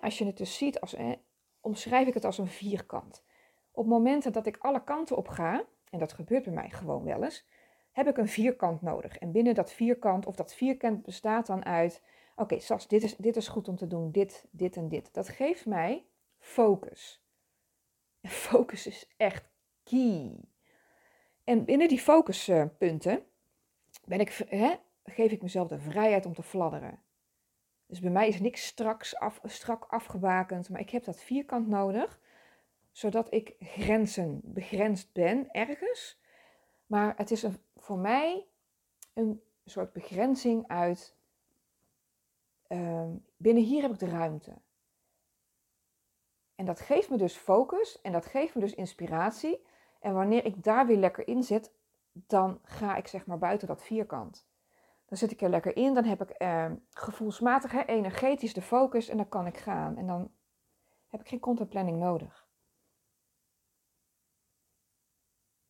Als 0.00 0.18
je 0.18 0.24
het 0.24 0.36
dus 0.36 0.56
ziet, 0.56 0.80
als, 0.80 0.96
omschrijf 1.60 2.06
ik 2.06 2.14
het 2.14 2.24
als 2.24 2.38
een 2.38 2.48
vierkant. 2.48 3.24
Op 3.70 3.86
momenten 3.86 4.32
dat 4.32 4.46
ik 4.46 4.56
alle 4.56 4.84
kanten 4.84 5.16
op 5.16 5.28
ga, 5.28 5.64
en 5.90 5.98
dat 5.98 6.12
gebeurt 6.12 6.44
bij 6.44 6.52
mij 6.52 6.70
gewoon 6.70 7.04
wel 7.04 7.24
eens, 7.24 7.46
heb 7.92 8.08
ik 8.08 8.16
een 8.16 8.28
vierkant 8.28 8.82
nodig. 8.82 9.18
En 9.18 9.32
binnen 9.32 9.54
dat 9.54 9.72
vierkant, 9.72 10.26
of 10.26 10.36
dat 10.36 10.54
vierkant 10.54 11.02
bestaat 11.02 11.46
dan 11.46 11.64
uit 11.64 12.02
Oké, 12.36 12.58
Sas, 12.58 12.88
dit 12.88 13.02
is, 13.02 13.16
dit 13.16 13.36
is 13.36 13.48
goed 13.48 13.68
om 13.68 13.76
te 13.76 13.86
doen, 13.86 14.10
dit, 14.10 14.46
dit 14.50 14.76
en 14.76 14.88
dit. 14.88 15.14
Dat 15.14 15.28
geeft 15.28 15.66
mij 15.66 16.04
focus. 16.38 17.24
Focus 18.22 18.86
is 18.86 19.08
echt 19.16 19.48
key. 19.82 20.36
En 21.44 21.64
binnen 21.64 21.88
die 21.88 22.00
focuspunten 22.00 23.26
ben 24.04 24.20
ik, 24.20 24.46
hè, 24.48 24.74
geef 25.04 25.32
ik 25.32 25.42
mezelf 25.42 25.68
de 25.68 25.78
vrijheid 25.78 26.26
om 26.26 26.34
te 26.34 26.42
fladderen. 26.42 27.02
Dus 27.86 28.00
bij 28.00 28.10
mij 28.10 28.28
is 28.28 28.40
niks 28.40 28.66
straks 28.66 29.16
af, 29.16 29.40
strak 29.44 29.84
afgebakend, 29.84 30.68
maar 30.68 30.80
ik 30.80 30.90
heb 30.90 31.04
dat 31.04 31.22
vierkant 31.22 31.68
nodig, 31.68 32.20
zodat 32.92 33.32
ik 33.32 33.54
grenzen 33.60 34.40
begrensd 34.44 35.12
ben 35.12 35.50
ergens. 35.50 36.20
Maar 36.86 37.14
het 37.16 37.30
is 37.30 37.42
een, 37.42 37.56
voor 37.76 37.98
mij 37.98 38.46
een 39.14 39.42
soort 39.64 39.92
begrenzing 39.92 40.66
uit 40.66 41.16
Ehm, 42.68 43.16
binnen 43.36 43.62
hier 43.62 43.82
heb 43.82 43.90
ik 43.90 43.98
de 43.98 44.08
ruimte. 44.08 44.56
En 46.54 46.64
dat 46.64 46.80
geeft 46.80 47.10
me 47.10 47.16
dus 47.16 47.36
focus 47.36 48.00
en 48.00 48.12
dat 48.12 48.26
geeft 48.26 48.54
me 48.54 48.60
dus 48.60 48.74
inspiratie. 48.74 49.66
En 50.00 50.14
wanneer 50.14 50.44
ik 50.44 50.62
daar 50.62 50.86
weer 50.86 50.96
lekker 50.96 51.28
in 51.28 51.42
zit, 51.42 51.72
dan 52.26 52.60
ga 52.62 52.96
ik 52.96 53.06
zeg 53.06 53.26
maar 53.26 53.38
buiten 53.38 53.68
dat 53.68 53.82
vierkant. 53.82 54.46
Dan 55.06 55.18
zit 55.18 55.30
ik 55.30 55.42
er 55.42 55.48
lekker 55.48 55.76
in, 55.76 55.94
dan 55.94 56.04
heb 56.04 56.22
ik 56.22 56.30
eh, 56.30 56.72
gevoelsmatig, 56.90 57.72
hè, 57.72 57.82
energetisch 57.82 58.54
de 58.54 58.62
focus 58.62 59.08
en 59.08 59.16
dan 59.16 59.28
kan 59.28 59.46
ik 59.46 59.56
gaan. 59.56 59.96
En 59.96 60.06
dan 60.06 60.30
heb 61.06 61.20
ik 61.20 61.28
geen 61.28 61.40
content 61.40 61.68
planning 61.68 61.98
nodig. 61.98 62.46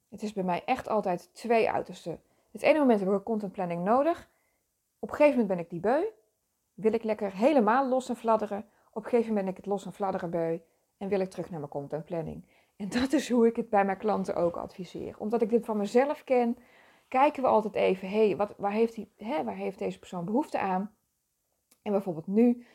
Het 0.08 0.22
is 0.22 0.32
bij 0.32 0.44
mij 0.44 0.64
echt 0.64 0.88
altijd 0.88 1.34
twee 1.34 1.70
uitersten. 1.70 2.22
Het 2.50 2.62
ene 2.62 2.78
moment 2.78 3.00
heb 3.00 3.08
ik 3.08 3.14
een 3.14 3.22
content 3.22 3.52
planning 3.52 3.84
nodig. 3.84 4.30
Op 4.98 5.08
een 5.08 5.16
gegeven 5.16 5.40
moment 5.40 5.48
ben 5.48 5.64
ik 5.64 5.70
die 5.70 5.80
beu 5.80 6.16
wil 6.80 6.92
ik 6.92 7.02
lekker 7.02 7.32
helemaal 7.32 7.88
los 7.88 8.08
en 8.08 8.16
fladderen. 8.16 8.68
Op 8.90 9.04
een 9.04 9.10
gegeven 9.10 9.26
moment 9.26 9.44
ben 9.44 9.54
ik 9.54 9.56
het 9.56 9.66
los 9.66 9.86
en 9.86 9.92
fladderen 9.92 10.30
beu 10.30 10.58
en 10.96 11.08
wil 11.08 11.20
ik 11.20 11.30
terug 11.30 11.50
naar 11.50 11.58
mijn 11.58 11.70
content 11.70 12.04
planning. 12.04 12.44
En 12.78 12.88
dat 12.88 13.12
is 13.12 13.30
hoe 13.30 13.46
ik 13.46 13.56
het 13.56 13.70
bij 13.70 13.84
mijn 13.84 13.98
klanten 13.98 14.36
ook 14.36 14.56
adviseer. 14.56 15.14
Omdat 15.18 15.42
ik 15.42 15.50
dit 15.50 15.64
van 15.64 15.76
mezelf 15.76 16.24
ken, 16.24 16.56
kijken 17.08 17.42
we 17.42 17.48
altijd 17.48 17.74
even, 17.74 18.08
hé, 18.08 18.26
hey, 18.26 18.48
waar, 18.56 18.72
heeft 18.72 18.98
hè, 19.16 19.44
waar 19.44 19.54
heeft 19.54 19.78
deze 19.78 19.98
persoon 19.98 20.24
behoefte 20.24 20.58
aan? 20.58 20.94
En 21.82 21.92
bijvoorbeeld 21.92 22.26
nu. 22.26 22.66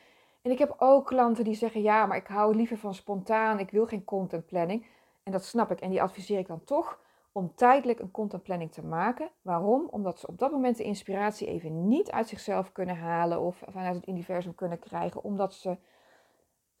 En 0.42 0.50
ik 0.50 0.58
heb 0.58 0.74
ook 0.78 1.06
klanten 1.06 1.44
die 1.44 1.54
zeggen, 1.54 1.82
ja, 1.82 2.06
maar 2.06 2.16
ik 2.16 2.26
hou 2.26 2.54
liever 2.56 2.78
van 2.78 2.94
spontaan, 2.94 3.58
ik 3.58 3.70
wil 3.70 3.86
geen 3.86 4.04
content 4.04 4.46
planning. 4.46 4.86
En 5.22 5.32
dat 5.32 5.44
snap 5.44 5.70
ik 5.70 5.80
en 5.80 5.90
die 5.90 6.02
adviseer 6.02 6.38
ik 6.38 6.46
dan 6.46 6.64
toch 6.64 7.00
om 7.32 7.54
tijdelijk 7.54 8.00
een 8.00 8.10
contentplanning 8.10 8.72
te 8.72 8.84
maken. 8.84 9.30
Waarom? 9.42 9.88
Omdat 9.90 10.18
ze 10.18 10.26
op 10.26 10.38
dat 10.38 10.50
moment 10.50 10.76
de 10.76 10.84
inspiratie 10.84 11.46
even 11.46 11.88
niet 11.88 12.10
uit 12.10 12.28
zichzelf 12.28 12.72
kunnen 12.72 12.96
halen 12.96 13.40
of 13.40 13.62
vanuit 13.68 13.94
het 13.94 14.08
universum 14.08 14.54
kunnen 14.54 14.78
krijgen, 14.78 15.22
omdat 15.22 15.54
ze. 15.54 15.76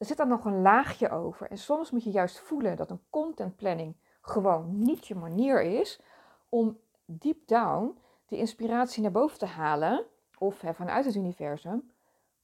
Er 0.04 0.10
zit 0.10 0.18
dan 0.18 0.28
nog 0.28 0.44
een 0.44 0.62
laagje 0.62 1.10
over. 1.10 1.50
En 1.50 1.58
soms 1.58 1.90
moet 1.90 2.04
je 2.04 2.10
juist 2.10 2.40
voelen 2.40 2.76
dat 2.76 2.90
een 2.90 3.02
contentplanning 3.10 3.96
gewoon 4.20 4.78
niet 4.78 5.06
je 5.06 5.14
manier 5.14 5.62
is 5.62 6.00
om 6.48 6.78
deep 7.04 7.46
down 7.46 7.98
de 8.26 8.36
inspiratie 8.36 9.02
naar 9.02 9.10
boven 9.10 9.38
te 9.38 9.46
halen, 9.46 10.06
of 10.38 10.60
hè, 10.60 10.74
vanuit 10.74 11.04
het 11.04 11.14
universum, 11.14 11.92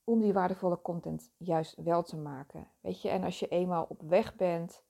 om 0.05 0.20
die 0.20 0.33
waardevolle 0.33 0.83
content 0.83 1.31
juist 1.37 1.77
wel 1.83 2.03
te 2.03 2.16
maken. 2.16 2.68
Weet 2.81 3.03
je, 3.03 3.09
en 3.09 3.25
als 3.25 3.38
je 3.38 3.49
eenmaal 3.49 3.87
op 3.88 4.03
weg 4.03 4.37
bent, 4.37 4.83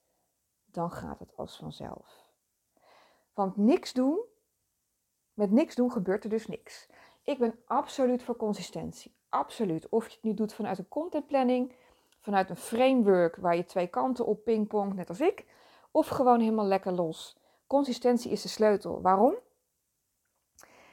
dan 0.64 0.90
gaat 0.90 1.18
het 1.18 1.37
als 1.37 1.56
vanzelf. 1.56 2.30
Want 3.35 3.56
niks 3.56 3.92
doen, 3.92 4.20
met 5.35 5.50
niks 5.50 5.74
doen 5.74 5.92
gebeurt 5.92 6.24
er 6.24 6.30
dus 6.30 6.46
niks. 6.46 6.88
Ik 7.22 7.38
ben 7.38 7.59
absoluut 7.66 8.22
voor 8.22 8.37
consistentie. 8.37 9.18
Absoluut. 9.28 9.88
Of 9.88 10.06
je 10.06 10.14
het 10.14 10.22
nu 10.22 10.35
doet 10.35 10.54
vanuit 10.54 10.78
een 10.78 10.88
contentplanning, 10.88 11.74
vanuit 12.20 12.50
een 12.50 12.56
framework 12.56 13.37
waar 13.37 13.56
je 13.56 13.64
twee 13.64 13.87
kanten 13.87 14.26
op 14.26 14.44
pingpongt, 14.44 14.96
net 14.96 15.09
als 15.09 15.20
ik. 15.20 15.44
Of 15.90 16.09
gewoon 16.09 16.40
helemaal 16.40 16.64
lekker 16.64 16.92
los. 16.92 17.38
Consistentie 17.66 18.30
is 18.30 18.42
de 18.42 18.48
sleutel. 18.48 19.00
Waarom? 19.02 19.35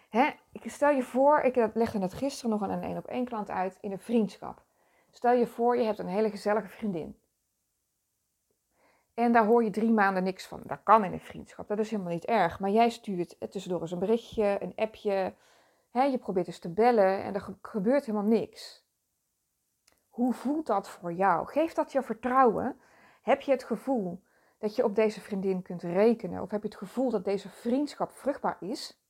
Hè, 0.10 0.30
ik 0.52 0.72
stel 0.72 0.90
je 0.90 1.04
voor, 1.04 1.40
ik 1.40 1.70
legde 1.74 2.00
het 2.00 2.14
gisteren 2.14 2.50
nog 2.50 2.62
aan 2.62 2.70
een 2.70 2.84
één 2.84 2.98
op 2.98 3.08
één 3.08 3.26
klant 3.26 3.50
uit 3.50 3.78
in 3.82 3.92
een 3.92 4.00
vriendschap. 4.00 4.62
Stel 5.12 5.34
je 5.34 5.48
voor, 5.48 5.78
je 5.78 5.84
hebt 5.84 6.00
een 6.00 6.08
hele 6.08 6.30
gezellige 6.30 6.68
vriendin. 6.68 7.18
En 9.14 9.32
daar 9.32 9.46
hoor 9.46 9.64
je 9.64 9.70
drie 9.70 9.92
maanden 9.92 10.24
niks 10.24 10.46
van. 10.46 10.62
Dat 10.66 10.80
kan 10.84 11.04
in 11.04 11.14
een 11.14 11.20
vriendschap, 11.20 11.68
dat 11.68 11.80
is 11.80 11.90
helemaal 11.90 12.14
niet 12.14 12.26
erg. 12.26 12.60
Maar 12.60 12.70
jij 12.70 12.90
stuurt 12.90 13.52
tussendoor 13.52 13.82
eens 13.82 13.92
een 13.92 14.00
berichtje, 14.00 14.58
een 14.60 14.74
appje. 14.76 15.34
Hè, 15.92 16.04
je 16.04 16.18
probeert 16.18 16.48
eens 16.48 16.60
te 16.60 16.70
bellen 16.70 17.24
en 17.24 17.34
er 17.34 17.58
gebeurt 17.62 18.06
helemaal 18.06 18.30
niks. 18.30 18.87
Hoe 20.18 20.34
voelt 20.34 20.68
dat 20.68 20.90
voor 20.90 21.14
jou? 21.14 21.48
Geeft 21.48 21.76
dat 21.76 21.92
je 21.92 22.02
vertrouwen? 22.02 22.80
Heb 23.22 23.42
je 23.42 23.52
het 23.52 23.64
gevoel 23.64 24.24
dat 24.58 24.76
je 24.76 24.84
op 24.84 24.96
deze 24.96 25.22
vriendin 25.22 25.62
kunt 25.62 25.82
rekenen? 25.82 26.42
Of 26.42 26.52
heb 26.52 26.62
je 26.62 26.68
het 26.68 26.78
gevoel 26.78 27.10
dat 27.10 27.26
deze 27.26 27.50
vriendschap 27.50 28.12
vruchtbaar 28.12 28.58
is? 28.60 29.02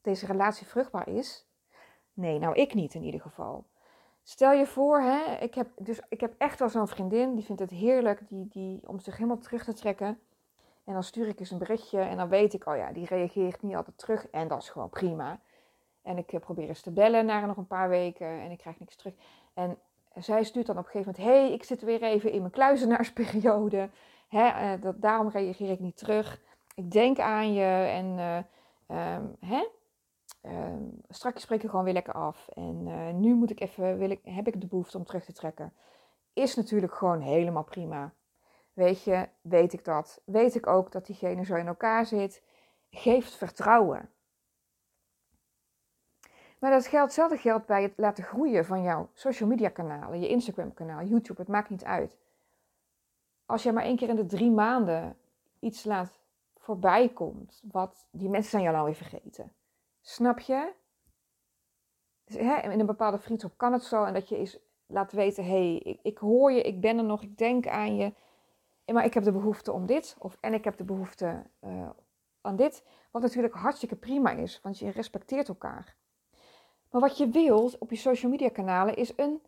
Deze 0.00 0.26
relatie 0.26 0.66
vruchtbaar 0.66 1.08
is? 1.08 1.46
Nee, 2.12 2.38
nou 2.38 2.54
ik 2.54 2.74
niet 2.74 2.94
in 2.94 3.02
ieder 3.02 3.20
geval. 3.20 3.66
Stel 4.22 4.52
je 4.52 4.66
voor, 4.66 5.00
hè, 5.00 5.34
ik, 5.34 5.54
heb, 5.54 5.68
dus, 5.78 6.00
ik 6.08 6.20
heb 6.20 6.34
echt 6.38 6.58
wel 6.58 6.68
zo'n 6.68 6.88
vriendin, 6.88 7.34
die 7.34 7.44
vindt 7.44 7.60
het 7.60 7.70
heerlijk 7.70 8.28
die, 8.28 8.48
die, 8.48 8.88
om 8.88 9.00
zich 9.00 9.16
helemaal 9.16 9.38
terug 9.38 9.64
te 9.64 9.72
trekken. 9.72 10.20
En 10.84 10.92
dan 10.92 11.02
stuur 11.02 11.28
ik 11.28 11.40
eens 11.40 11.50
een 11.50 11.58
berichtje 11.58 12.00
en 12.00 12.16
dan 12.16 12.28
weet 12.28 12.52
ik, 12.52 12.66
oh 12.66 12.76
ja, 12.76 12.92
die 12.92 13.06
reageert 13.06 13.62
niet 13.62 13.76
altijd 13.76 13.98
terug. 13.98 14.28
En 14.30 14.48
dat 14.48 14.62
is 14.62 14.70
gewoon 14.70 14.90
prima. 14.90 15.40
En 16.02 16.18
ik 16.18 16.32
eh, 16.32 16.40
probeer 16.40 16.68
eens 16.68 16.82
te 16.82 16.92
bellen 16.92 17.26
na 17.26 17.46
nog 17.46 17.56
een 17.56 17.66
paar 17.66 17.88
weken 17.88 18.40
en 18.40 18.50
ik 18.50 18.58
krijg 18.58 18.78
niks 18.78 18.96
terug. 18.96 19.14
En 19.54 19.78
zij 20.18 20.44
stuurt 20.44 20.66
dan 20.66 20.78
op 20.78 20.84
een 20.84 20.90
gegeven 20.90 21.14
moment, 21.16 21.34
hey, 21.34 21.52
ik 21.52 21.64
zit 21.64 21.82
weer 21.82 22.02
even 22.02 22.32
in 22.32 22.40
mijn 22.40 22.52
kluizenaarsperiode. 22.52 23.88
Hè, 24.28 24.74
uh, 24.74 24.82
dat, 24.82 25.00
daarom 25.00 25.28
reageer 25.28 25.70
ik 25.70 25.80
niet 25.80 25.96
terug. 25.96 26.40
Ik 26.74 26.90
denk 26.90 27.18
aan 27.18 27.52
je 27.52 27.64
en 27.90 28.06
uh, 28.06 29.14
um, 29.14 29.36
hè, 29.40 29.66
uh, 30.42 30.74
straks 31.08 31.42
spreek 31.42 31.62
ik 31.62 31.70
gewoon 31.70 31.84
weer 31.84 31.94
lekker 31.94 32.14
af. 32.14 32.48
En 32.48 32.86
uh, 32.86 33.10
nu 33.12 33.34
moet 33.34 33.50
ik 33.50 33.60
even, 33.60 33.98
wil 33.98 34.10
ik, 34.10 34.20
heb 34.22 34.46
ik 34.46 34.60
de 34.60 34.66
behoefte 34.66 34.98
om 34.98 35.04
terug 35.04 35.24
te 35.24 35.32
trekken. 35.32 35.72
Is 36.32 36.54
natuurlijk 36.54 36.94
gewoon 36.94 37.20
helemaal 37.20 37.64
prima. 37.64 38.12
Weet 38.72 39.02
je, 39.02 39.28
weet 39.40 39.72
ik 39.72 39.84
dat. 39.84 40.20
Weet 40.24 40.54
ik 40.54 40.66
ook 40.66 40.92
dat 40.92 41.06
diegene 41.06 41.44
zo 41.44 41.54
in 41.54 41.66
elkaar 41.66 42.06
zit. 42.06 42.42
Geeft 42.90 43.34
vertrouwen. 43.34 44.10
Maar 46.58 46.70
dat 46.70 46.86
geldt, 46.86 47.14
geldt 47.40 47.66
bij 47.66 47.82
het 47.82 47.92
laten 47.96 48.24
groeien 48.24 48.64
van 48.64 48.82
jouw 48.82 49.08
social 49.12 49.48
media 49.48 49.68
kanalen, 49.68 50.20
je 50.20 50.28
Instagram 50.28 50.74
kanaal, 50.74 51.04
YouTube, 51.04 51.40
het 51.40 51.50
maakt 51.50 51.70
niet 51.70 51.84
uit. 51.84 52.16
Als 53.46 53.62
je 53.62 53.72
maar 53.72 53.84
één 53.84 53.96
keer 53.96 54.08
in 54.08 54.16
de 54.16 54.26
drie 54.26 54.50
maanden 54.50 55.16
iets 55.58 55.84
laat 55.84 56.18
voorbij 56.56 57.08
komt, 57.08 57.62
wat 57.70 58.06
die 58.10 58.28
mensen 58.28 58.50
zijn 58.50 58.62
jou 58.62 58.76
alweer 58.76 58.94
vergeten. 58.94 59.52
Snap 60.00 60.38
je? 60.38 60.72
Dus, 62.24 62.36
hè, 62.36 62.70
in 62.70 62.80
een 62.80 62.86
bepaalde 62.86 63.18
vriendschap 63.18 63.52
kan 63.56 63.72
het 63.72 63.82
zo 63.82 64.04
en 64.04 64.14
dat 64.14 64.28
je 64.28 64.36
eens 64.36 64.58
laat 64.86 65.12
weten, 65.12 65.44
hé, 65.44 65.50
hey, 65.50 65.76
ik, 65.76 65.98
ik, 66.02 66.18
hoor 66.18 66.52
je, 66.52 66.62
ik 66.62 66.80
ben 66.80 66.98
er 66.98 67.04
nog, 67.04 67.22
ik 67.22 67.38
denk 67.38 67.66
aan 67.66 67.96
je, 67.96 68.12
maar 68.92 69.04
ik 69.04 69.14
heb 69.14 69.24
de 69.24 69.32
behoefte 69.32 69.72
om 69.72 69.86
dit, 69.86 70.16
of 70.18 70.36
en 70.40 70.54
ik 70.54 70.64
heb 70.64 70.76
de 70.76 70.84
behoefte 70.84 71.42
uh, 71.60 71.88
aan 72.40 72.56
dit, 72.56 72.84
wat 73.10 73.22
natuurlijk 73.22 73.54
hartstikke 73.54 73.96
prima 73.96 74.30
is, 74.30 74.60
want 74.62 74.78
je 74.78 74.90
respecteert 74.90 75.48
elkaar. 75.48 75.96
Maar 76.90 77.00
wat 77.00 77.18
je 77.18 77.28
wilt 77.28 77.78
op 77.78 77.90
je 77.90 77.96
social 77.96 78.30
media 78.30 78.48
kanalen 78.48 78.96
is 78.96 79.12
een 79.16 79.42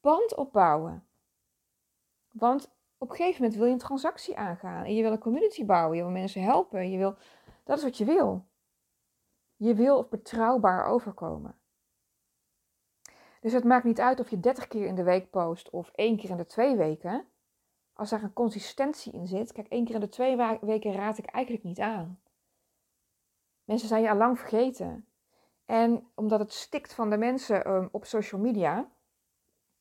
band 0.00 0.36
opbouwen. 0.36 1.06
Want 2.30 2.74
op 2.98 3.10
een 3.10 3.16
gegeven 3.16 3.40
moment 3.40 3.58
wil 3.58 3.66
je 3.66 3.72
een 3.72 3.78
transactie 3.78 4.36
aangaan 4.36 4.84
en 4.84 4.94
je 4.94 5.02
wil 5.02 5.12
een 5.12 5.18
community 5.18 5.64
bouwen, 5.64 5.96
je 5.96 6.02
wil 6.02 6.12
mensen 6.12 6.42
helpen, 6.42 6.90
je 6.90 6.98
wil, 6.98 7.16
dat 7.64 7.78
is 7.78 7.84
wat 7.84 7.96
je 7.98 8.04
wil. 8.04 8.46
Je 9.56 9.74
wil 9.74 10.06
betrouwbaar 10.10 10.84
overkomen. 10.84 11.58
Dus 13.40 13.52
het 13.52 13.64
maakt 13.64 13.84
niet 13.84 14.00
uit 14.00 14.20
of 14.20 14.30
je 14.30 14.40
30 14.40 14.68
keer 14.68 14.86
in 14.86 14.94
de 14.94 15.02
week 15.02 15.30
post 15.30 15.70
of 15.70 15.90
één 15.94 16.16
keer 16.16 16.30
in 16.30 16.36
de 16.36 16.46
twee 16.46 16.76
weken. 16.76 17.26
Als 17.92 18.10
daar 18.10 18.22
een 18.22 18.32
consistentie 18.32 19.12
in 19.12 19.26
zit. 19.26 19.52
Kijk, 19.52 19.68
één 19.68 19.84
keer 19.84 19.94
in 19.94 20.00
de 20.00 20.08
twee 20.08 20.36
weken 20.60 20.92
raad 20.92 21.18
ik 21.18 21.26
eigenlijk 21.26 21.64
niet 21.64 21.80
aan. 21.80 22.20
Mensen 23.64 23.88
zijn 23.88 24.02
je 24.02 24.10
al 24.10 24.16
lang 24.16 24.38
vergeten. 24.38 25.06
En 25.66 26.06
omdat 26.14 26.38
het 26.38 26.52
stikt 26.52 26.94
van 26.94 27.10
de 27.10 27.16
mensen 27.16 27.70
um, 27.70 27.88
op 27.92 28.04
social 28.04 28.40
media, 28.40 28.90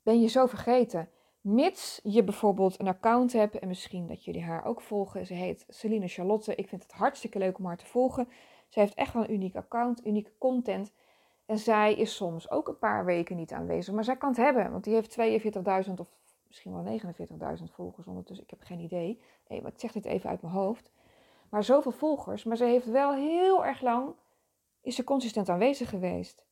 ben 0.01 0.21
je 0.21 0.27
zo 0.27 0.45
vergeten. 0.45 1.09
Mits 1.41 1.99
je 2.03 2.23
bijvoorbeeld 2.23 2.79
een 2.79 2.87
account 2.87 3.33
hebt 3.33 3.59
en 3.59 3.67
misschien 3.67 4.07
dat 4.07 4.25
jullie 4.25 4.43
haar 4.43 4.65
ook 4.65 4.81
volgen. 4.81 5.25
Ze 5.25 5.33
heet 5.33 5.65
Celine 5.67 6.07
Charlotte. 6.07 6.55
Ik 6.55 6.67
vind 6.67 6.83
het 6.83 6.91
hartstikke 6.91 7.39
leuk 7.39 7.57
om 7.57 7.65
haar 7.65 7.77
te 7.77 7.85
volgen. 7.85 8.27
Ze 8.67 8.79
heeft 8.79 8.93
echt 8.93 9.13
wel 9.13 9.23
een 9.23 9.33
uniek 9.33 9.55
account, 9.55 10.05
unieke 10.05 10.37
content. 10.37 10.93
En 11.45 11.57
zij 11.57 11.93
is 11.93 12.15
soms 12.15 12.49
ook 12.49 12.67
een 12.67 12.77
paar 12.77 13.05
weken 13.05 13.35
niet 13.35 13.51
aanwezig. 13.51 13.93
Maar 13.93 14.03
zij 14.03 14.17
kan 14.17 14.29
het 14.29 14.37
hebben, 14.37 14.71
want 14.71 14.83
die 14.83 14.93
heeft 14.93 15.17
42.000 15.87 15.93
of 15.95 16.07
misschien 16.47 16.83
wel 16.83 16.99
49.000 17.57 17.63
volgers 17.63 18.07
ondertussen. 18.07 18.43
Ik 18.43 18.49
heb 18.49 18.61
geen 18.61 18.79
idee. 18.79 19.21
Nee, 19.47 19.61
maar 19.61 19.71
ik 19.71 19.79
zeg 19.79 19.91
dit 19.91 20.05
even 20.05 20.29
uit 20.29 20.41
mijn 20.41 20.53
hoofd. 20.53 20.91
Maar 21.49 21.63
zoveel 21.63 21.91
volgers. 21.91 22.43
Maar 22.43 22.57
ze 22.57 22.65
heeft 22.65 22.85
wel 22.85 23.13
heel 23.13 23.65
erg 23.65 23.81
lang, 23.81 24.15
is 24.83 24.95
ze 24.95 25.03
consistent 25.03 25.49
aanwezig 25.49 25.89
geweest. 25.89 26.45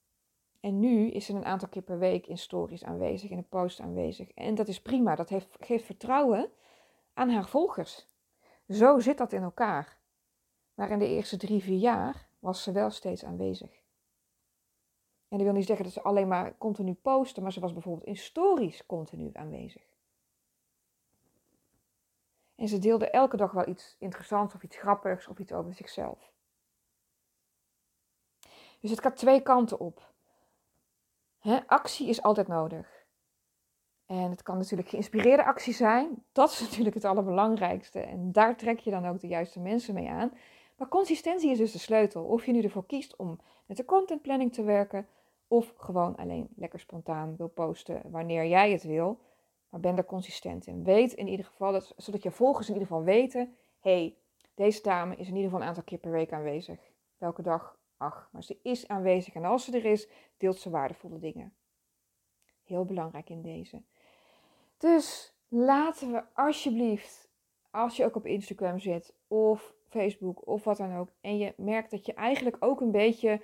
En 0.60 0.80
nu 0.80 1.10
is 1.10 1.26
ze 1.26 1.34
een 1.34 1.46
aantal 1.46 1.68
keer 1.68 1.82
per 1.82 2.00
week 2.00 2.28
in 2.28 2.38
stories 2.38 2.84
aanwezig, 2.84 3.30
in 3.30 3.38
een 3.38 3.48
post 3.50 3.80
aanwezig. 3.80 4.32
En 4.32 4.56
dat 4.56 4.68
is 4.68 4.82
prima. 4.82 5.16
Dat 5.16 5.32
geeft 5.60 5.86
vertrouwen 5.86 6.52
aan 7.14 7.30
haar 7.30 7.48
volgers. 7.48 8.08
Zo 8.70 9.00
zit 9.00 9.18
dat 9.18 9.34
in 9.34 9.42
elkaar. 9.42 9.98
Maar 10.74 10.90
in 10.90 11.00
de 11.00 11.08
eerste 11.08 11.38
drie, 11.38 11.64
vier 11.64 11.78
jaar 11.78 12.30
was 12.40 12.64
ze 12.64 12.72
wel 12.72 12.90
steeds 12.90 13.26
aanwezig. 13.26 13.72
En 15.28 15.38
dat 15.38 15.42
wil 15.42 15.56
niet 15.56 15.66
zeggen 15.66 15.86
dat 15.86 15.94
ze 15.94 16.02
alleen 16.02 16.28
maar 16.28 16.58
continu 16.58 16.94
posten, 16.94 17.44
maar 17.44 17.52
ze 17.52 17.60
was 17.60 17.74
bijvoorbeeld 17.74 18.08
in 18.08 18.18
stories 18.18 18.86
continu 18.86 19.30
aanwezig. 19.34 19.84
En 22.56 22.68
ze 22.68 22.78
deelde 22.78 23.10
elke 23.10 23.38
dag 23.38 23.52
wel 23.52 23.68
iets 23.68 23.96
interessants 24.00 24.56
of 24.56 24.64
iets 24.64 24.78
grappigs 24.78 25.28
of 25.28 25.40
iets 25.40 25.52
over 25.52 25.74
zichzelf. 25.74 26.31
Dus 28.82 28.90
het 28.90 29.02
gaat 29.02 29.16
twee 29.16 29.42
kanten 29.42 29.80
op. 29.80 30.14
actie 31.66 32.08
is 32.08 32.22
altijd 32.22 32.48
nodig. 32.48 33.02
En 34.06 34.30
het 34.30 34.44
kan 34.44 34.58
natuurlijk 34.58 34.90
geïnspireerde 34.90 35.46
actie 35.46 35.74
zijn. 35.74 36.24
Dat 36.32 36.52
is 36.52 36.60
natuurlijk 36.70 36.96
het 36.96 37.06
allerbelangrijkste. 37.06 38.00
En 38.00 38.32
daar 38.32 38.58
trek 38.58 38.80
je 38.80 38.92
dan 38.92 39.08
ook 39.08 39.20
de 39.20 39.28
juiste 39.28 39.60
mensen 39.60 39.94
mee 39.94 40.10
aan. 40.10 40.34
Maar 40.78 40.88
consistentie 40.88 41.52
is 41.52 41.58
dus 41.58 41.72
de 41.72 41.80
sleutel. 41.80 42.24
Of 42.24 42.46
je 42.46 42.52
nu 42.52 42.62
ervoor 42.62 42.86
kiest 42.86 43.16
om 43.16 43.40
met 43.66 43.78
de 43.78 43.86
contentplanning 43.86 44.54
te 44.54 44.64
werken, 44.64 45.08
of 45.48 45.74
gewoon 45.78 46.16
alleen 46.16 46.48
lekker 46.56 46.80
spontaan 46.80 47.36
wil 47.36 47.48
posten 47.48 48.02
wanneer 48.06 48.46
jij 48.46 48.72
het 48.72 48.84
wil. 48.84 49.20
Maar 49.70 49.80
ben 49.80 49.98
er 49.98 50.06
consistent 50.06 50.68
in. 50.68 50.84
Weet 50.84 51.14
in 51.14 51.28
ieder 51.28 51.46
geval, 51.46 51.72
dat, 51.72 51.94
zodat 51.98 52.24
je 52.24 52.32
volgers 52.32 52.68
in 52.68 52.74
ieder 52.74 52.88
geval 52.88 53.04
weten: 53.04 53.56
hey, 53.80 54.16
deze 54.54 54.82
dame 54.82 55.16
is 55.16 55.28
in 55.28 55.36
ieder 55.36 55.44
geval 55.44 55.62
een 55.62 55.68
aantal 55.68 55.84
keer 55.84 55.98
per 55.98 56.12
week 56.12 56.34
aanwezig. 56.34 56.80
Welke 57.18 57.42
dag? 57.42 57.80
Ach, 58.02 58.30
maar 58.32 58.44
ze 58.44 58.58
is 58.64 58.88
aanwezig 58.88 59.34
en 59.34 59.46
als 59.46 59.66
ze 59.66 59.78
er 59.78 59.86
is, 59.86 60.08
deelt 60.38 60.60
ze 60.60 60.70
waardevolle 60.70 61.20
dingen. 61.20 61.54
Heel 62.64 62.86
belangrijk 62.86 63.30
in 63.30 63.42
deze. 63.42 63.82
Dus 64.78 65.36
laten 65.48 66.12
we 66.12 66.24
alsjeblieft, 66.34 67.30
als 67.72 67.98
je 67.98 68.06
ook 68.06 68.16
op 68.16 68.26
Instagram 68.26 68.80
zit 68.80 69.16
of 69.28 69.74
Facebook 69.90 70.48
of 70.48 70.64
wat 70.64 70.78
dan 70.78 70.96
ook. 70.96 71.10
En 71.22 71.38
je 71.38 71.54
merkt 71.58 71.92
dat 71.92 72.06
je 72.06 72.14
eigenlijk 72.14 72.58
ook 72.60 72.82
een 72.82 72.92
beetje, 72.92 73.42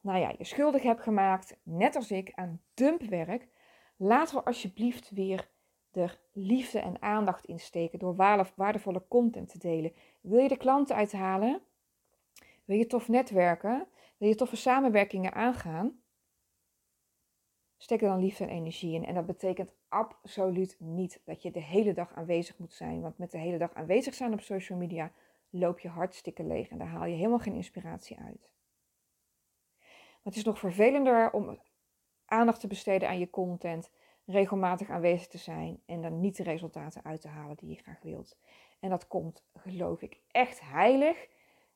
nou 0.00 0.18
ja, 0.18 0.34
je 0.38 0.44
schuldig 0.44 0.82
hebt 0.82 1.02
gemaakt, 1.02 1.56
net 1.62 1.96
als 1.96 2.10
ik, 2.10 2.32
aan 2.34 2.62
dumpwerk. 2.74 3.48
Laten 3.96 4.36
we 4.36 4.44
alsjeblieft 4.44 5.10
weer 5.10 5.50
er 5.92 6.20
liefde 6.32 6.78
en 6.78 7.02
aandacht 7.02 7.44
in 7.44 7.60
steken 7.60 7.98
door 7.98 8.16
waardevolle 8.54 9.04
content 9.08 9.48
te 9.48 9.58
delen. 9.58 9.92
Wil 10.20 10.40
je 10.40 10.48
de 10.48 10.56
klanten 10.56 10.96
uithalen? 10.96 11.62
Wil 12.70 12.78
je 12.78 12.86
tof 12.86 13.08
netwerken? 13.08 13.88
Wil 14.16 14.28
je 14.28 14.34
toffe 14.34 14.56
samenwerkingen 14.56 15.32
aangaan? 15.32 16.02
Steek 17.76 18.02
er 18.02 18.08
dan 18.08 18.20
liefde 18.20 18.44
en 18.44 18.50
energie 18.50 18.94
in. 18.94 19.04
En 19.04 19.14
dat 19.14 19.26
betekent 19.26 19.74
absoluut 19.88 20.76
niet 20.78 21.20
dat 21.24 21.42
je 21.42 21.50
de 21.50 21.60
hele 21.60 21.92
dag 21.92 22.14
aanwezig 22.14 22.58
moet 22.58 22.72
zijn. 22.72 23.00
Want 23.00 23.18
met 23.18 23.30
de 23.30 23.38
hele 23.38 23.58
dag 23.58 23.74
aanwezig 23.74 24.14
zijn 24.14 24.32
op 24.32 24.40
social 24.40 24.78
media 24.78 25.12
loop 25.48 25.78
je 25.78 25.88
hartstikke 25.88 26.44
leeg 26.44 26.68
en 26.68 26.78
daar 26.78 26.88
haal 26.88 27.04
je 27.04 27.16
helemaal 27.16 27.38
geen 27.38 27.54
inspiratie 27.54 28.18
uit. 28.18 28.50
Maar 29.78 30.20
het 30.22 30.36
is 30.36 30.44
nog 30.44 30.58
vervelender 30.58 31.32
om 31.32 31.60
aandacht 32.24 32.60
te 32.60 32.66
besteden 32.66 33.08
aan 33.08 33.18
je 33.18 33.30
content, 33.30 33.90
regelmatig 34.24 34.90
aanwezig 34.90 35.26
te 35.26 35.38
zijn 35.38 35.82
en 35.86 36.02
dan 36.02 36.20
niet 36.20 36.36
de 36.36 36.42
resultaten 36.42 37.04
uit 37.04 37.20
te 37.20 37.28
halen 37.28 37.56
die 37.56 37.68
je 37.68 37.82
graag 37.82 38.02
wilt. 38.02 38.38
En 38.80 38.90
dat 38.90 39.08
komt, 39.08 39.44
geloof 39.54 40.02
ik, 40.02 40.20
echt 40.30 40.60
heilig, 40.60 41.28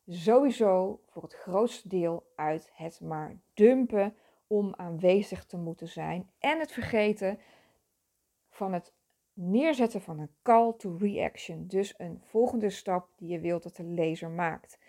sowieso 0.07 1.01
voor 1.05 1.23
het 1.23 1.33
grootste 1.33 1.87
deel 1.87 2.31
uit 2.35 2.69
het 2.73 3.01
maar 3.01 3.37
dumpen 3.53 4.15
om 4.47 4.73
aanwezig 4.75 5.45
te 5.45 5.57
moeten 5.57 5.87
zijn 5.87 6.29
en 6.39 6.59
het 6.59 6.71
vergeten 6.71 7.39
van 8.49 8.73
het 8.73 8.93
neerzetten 9.33 10.01
van 10.01 10.19
een 10.19 10.35
call 10.41 10.73
to 10.77 10.95
reaction. 10.99 11.67
Dus 11.67 11.93
een 11.97 12.21
volgende 12.25 12.69
stap 12.69 13.09
die 13.15 13.29
je 13.29 13.39
wilt 13.39 13.63
dat 13.63 13.75
de 13.75 13.83
lezer 13.83 14.29
maakt. 14.29 14.79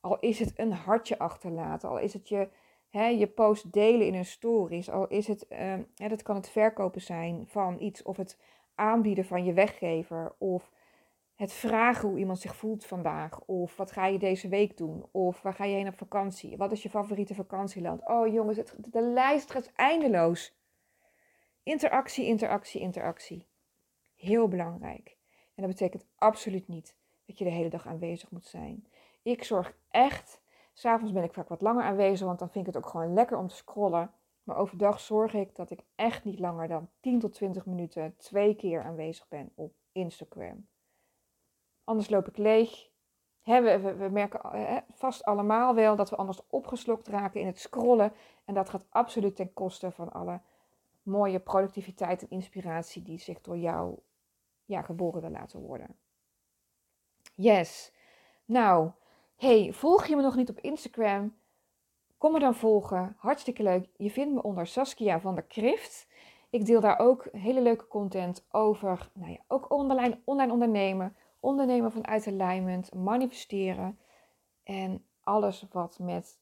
Al 0.00 0.18
is 0.18 0.38
het 0.38 0.58
een 0.58 0.72
hartje 0.72 1.18
achterlaten, 1.18 1.88
al 1.88 1.98
is 1.98 2.12
het 2.12 2.28
je, 2.28 2.48
je 2.90 3.26
post 3.26 3.72
delen 3.72 4.06
in 4.06 4.14
een 4.14 4.24
stories, 4.24 4.90
al 4.90 5.08
is 5.08 5.26
het, 5.26 5.46
hè, 5.94 6.08
dat 6.08 6.22
kan 6.22 6.36
het 6.36 6.50
verkopen 6.50 7.00
zijn 7.00 7.46
van 7.46 7.80
iets 7.80 8.02
of 8.02 8.16
het 8.16 8.38
aanbieden 8.74 9.24
van 9.24 9.44
je 9.44 9.52
weggever 9.52 10.34
of 10.38 10.72
het 11.44 11.52
vragen 11.52 12.08
hoe 12.08 12.18
iemand 12.18 12.38
zich 12.38 12.56
voelt 12.56 12.84
vandaag. 12.84 13.40
Of 13.40 13.76
wat 13.76 13.92
ga 13.92 14.06
je 14.06 14.18
deze 14.18 14.48
week 14.48 14.76
doen? 14.76 15.06
Of 15.10 15.42
waar 15.42 15.54
ga 15.54 15.64
je 15.64 15.74
heen 15.74 15.88
op 15.88 15.96
vakantie? 15.96 16.56
Wat 16.56 16.72
is 16.72 16.82
je 16.82 16.90
favoriete 16.90 17.34
vakantieland? 17.34 18.06
Oh 18.06 18.32
jongens, 18.32 18.56
het, 18.56 18.76
de 18.86 19.02
lijst 19.02 19.50
gaat 19.50 19.72
eindeloos. 19.74 20.54
Interactie, 21.62 22.26
interactie, 22.26 22.80
interactie. 22.80 23.46
Heel 24.16 24.48
belangrijk. 24.48 25.16
En 25.54 25.62
dat 25.62 25.66
betekent 25.66 26.06
absoluut 26.16 26.68
niet 26.68 26.96
dat 27.26 27.38
je 27.38 27.44
de 27.44 27.50
hele 27.50 27.68
dag 27.68 27.86
aanwezig 27.86 28.30
moet 28.30 28.46
zijn. 28.46 28.86
Ik 29.22 29.44
zorg 29.44 29.76
echt, 29.90 30.40
s'avonds 30.72 31.12
ben 31.12 31.24
ik 31.24 31.32
vaak 31.32 31.48
wat 31.48 31.60
langer 31.60 31.84
aanwezig, 31.84 32.26
want 32.26 32.38
dan 32.38 32.50
vind 32.50 32.66
ik 32.66 32.74
het 32.74 32.84
ook 32.84 32.90
gewoon 32.90 33.14
lekker 33.14 33.36
om 33.36 33.48
te 33.48 33.54
scrollen. 33.54 34.12
Maar 34.42 34.56
overdag 34.56 35.00
zorg 35.00 35.34
ik 35.34 35.56
dat 35.56 35.70
ik 35.70 35.80
echt 35.94 36.24
niet 36.24 36.38
langer 36.38 36.68
dan 36.68 36.88
10 37.00 37.18
tot 37.18 37.32
20 37.32 37.66
minuten 37.66 38.14
twee 38.16 38.54
keer 38.54 38.82
aanwezig 38.82 39.28
ben 39.28 39.52
op 39.54 39.72
Instagram. 39.92 40.66
Anders 41.84 42.08
loop 42.10 42.28
ik 42.28 42.36
leeg. 42.36 42.88
we, 43.42 44.08
merken 44.12 44.40
vast 44.94 45.24
allemaal 45.24 45.74
wel 45.74 45.96
dat 45.96 46.10
we 46.10 46.16
anders 46.16 46.40
opgeslokt 46.48 47.08
raken 47.08 47.40
in 47.40 47.46
het 47.46 47.60
scrollen. 47.60 48.12
En 48.44 48.54
dat 48.54 48.70
gaat 48.70 48.86
absoluut 48.90 49.36
ten 49.36 49.52
koste 49.52 49.90
van 49.90 50.12
alle 50.12 50.40
mooie 51.02 51.40
productiviteit 51.40 52.22
en 52.22 52.30
inspiratie 52.30 53.02
die 53.02 53.18
zich 53.18 53.40
door 53.40 53.56
jou 53.56 53.98
ja, 54.64 54.82
geboren 54.82 55.20
wil 55.20 55.30
laten 55.30 55.60
worden. 55.60 55.96
Yes. 57.34 57.92
Nou, 58.44 58.90
hey, 59.36 59.72
volg 59.72 60.06
je 60.06 60.16
me 60.16 60.22
nog 60.22 60.36
niet 60.36 60.50
op 60.50 60.58
Instagram? 60.58 61.34
Kom 62.18 62.32
me 62.32 62.38
dan 62.38 62.54
volgen. 62.54 63.16
Hartstikke 63.18 63.62
leuk. 63.62 63.88
Je 63.96 64.10
vindt 64.10 64.34
me 64.34 64.42
onder 64.42 64.66
Saskia 64.66 65.20
van 65.20 65.34
der 65.34 65.44
Krift. 65.44 66.06
Ik 66.50 66.66
deel 66.66 66.80
daar 66.80 66.98
ook 66.98 67.28
hele 67.32 67.62
leuke 67.62 67.86
content 67.86 68.46
over. 68.50 69.10
Nou 69.12 69.30
ja, 69.30 69.38
ook 69.48 69.70
online, 69.70 70.20
online 70.24 70.52
ondernemen. 70.52 71.16
Ondernemen 71.44 71.92
vanuit 71.92 72.26
alignment. 72.26 72.94
Manifesteren. 72.94 73.98
En 74.62 75.04
alles 75.20 75.66
wat 75.72 75.98
met 75.98 76.38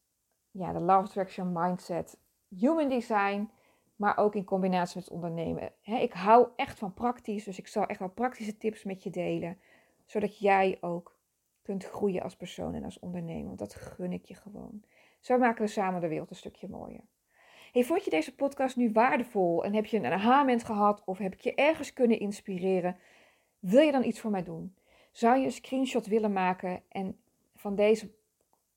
ja, 0.51 0.73
de 0.73 0.81
Love 0.81 1.03
Attraction 1.03 1.53
Mindset, 1.53 2.19
Human 2.49 2.89
Design 2.89 3.51
maar 3.97 4.17
ook 4.17 4.35
in 4.35 4.45
combinatie 4.45 5.01
met 5.01 5.11
ondernemen. 5.11 5.73
ik 5.83 6.13
hou 6.13 6.49
echt 6.57 6.79
van 6.79 6.95
praktisch, 6.95 7.45
dus 7.45 7.59
ik 7.59 7.67
zal 7.67 7.87
echt 7.87 7.99
wel 7.99 8.09
praktische 8.09 8.57
tips 8.57 8.85
met 8.85 9.03
je 9.03 9.11
delen, 9.11 9.59
zodat 10.05 10.39
jij 10.39 10.79
ook 10.81 11.19
kunt 11.63 11.85
groeien 11.85 12.23
als 12.23 12.37
persoon 12.37 12.75
en 12.75 12.85
als 12.85 12.99
ondernemer. 12.99 13.47
Want 13.47 13.59
dat 13.59 13.75
gun 13.75 14.13
ik 14.13 14.25
je 14.25 14.35
gewoon. 14.35 14.83
Zo 15.21 15.39
maken 15.39 15.65
we 15.65 15.71
samen 15.71 16.01
de 16.01 16.09
wereld 16.09 16.31
een 16.31 16.37
stukje 16.37 16.69
mooier. 16.69 17.05
Vond 17.73 18.05
je 18.05 18.11
deze 18.11 18.35
podcast 18.35 18.77
nu 18.77 18.93
waardevol 18.93 19.65
en 19.65 19.75
heb 19.75 19.87
je 19.87 19.97
een 19.97 20.13
aha-moment 20.13 20.65
gehad 20.65 21.03
of 21.05 21.19
heb 21.19 21.33
ik 21.33 21.41
je 21.41 21.55
ergens 21.55 21.93
kunnen 21.93 22.19
inspireren? 22.19 22.97
Wil 23.59 23.81
je 23.81 23.93
dan 23.93 24.05
iets 24.05 24.21
voor 24.21 24.31
mij 24.31 24.43
doen? 24.43 24.75
Zou 25.13 25.39
je 25.39 25.45
een 25.45 25.53
screenshot 25.53 26.07
willen 26.07 26.33
maken 26.33 26.83
en 26.89 27.19
van 27.55 27.75
deze 27.75 28.11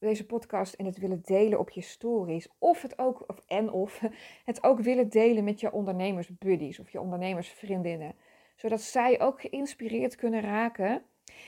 deze 0.05 0.25
podcast 0.25 0.73
en 0.73 0.85
het 0.85 0.97
willen 0.97 1.21
delen 1.23 1.59
op 1.59 1.69
je 1.69 1.81
stories. 1.81 2.47
Of 2.57 2.81
het 2.81 2.99
ook, 2.99 3.23
of, 3.27 3.39
en 3.47 3.71
of 3.71 4.01
het 4.45 4.63
ook 4.63 4.79
willen 4.79 5.09
delen 5.09 5.43
met 5.43 5.59
je 5.59 5.71
ondernemersbuddies 5.71 6.79
of 6.79 6.91
je 6.91 7.01
ondernemersvriendinnen. 7.01 8.15
Zodat 8.55 8.81
zij 8.81 9.21
ook 9.21 9.41
geïnspireerd 9.41 10.15
kunnen 10.15 10.41
raken. 10.41 11.03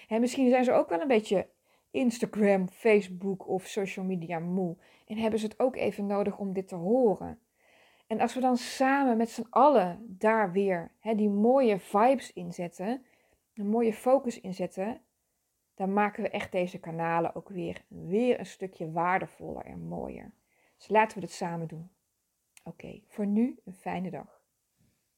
En 0.08 0.20
misschien 0.20 0.50
zijn 0.50 0.64
ze 0.64 0.72
ook 0.72 0.90
wel 0.90 1.02
een 1.02 1.08
beetje 1.08 1.48
Instagram, 1.92 2.70
Facebook 2.70 3.48
of 3.48 3.66
social 3.66 4.06
media 4.06 4.40
moe. 4.40 4.78
En 5.06 5.18
hebben 5.18 5.40
ze 5.40 5.46
het 5.46 5.60
ook 5.60 5.76
even 5.76 6.06
nodig 6.06 6.38
om 6.38 6.54
dit 6.54 6.68
te 6.68 6.76
horen. 6.76 7.40
En 8.08 8.20
als 8.20 8.34
we 8.34 8.40
dan 8.40 8.58
samen 8.58 9.18
met 9.18 9.30
z'n 9.30 9.48
allen 9.50 10.16
daar 10.20 10.52
weer 10.52 10.92
hè, 11.00 11.16
die 11.16 11.30
mooie 11.30 11.80
vibes 11.80 12.34
inzetten, 12.34 13.06
een 13.58 13.70
mooie 13.70 13.94
focus 13.94 14.42
inzetten, 14.42 15.02
dan 15.76 15.94
maken 15.94 16.24
we 16.24 16.30
echt 16.30 16.52
deze 16.52 16.80
kanalen 16.80 17.36
ook 17.36 17.50
weer, 17.50 17.82
weer 17.88 18.40
een 18.40 18.46
stukje 18.46 18.92
waardevoller 18.92 19.66
en 19.66 19.88
mooier. 19.88 20.32
Dus 20.78 20.88
laten 20.88 21.18
we 21.18 21.24
het 21.24 21.34
samen 21.34 21.68
doen. 21.68 21.90
Oké, 22.64 23.02
voor 23.08 23.26
nu 23.26 23.60
een 23.66 23.74
fijne 23.74 24.10
dag. 24.10 24.37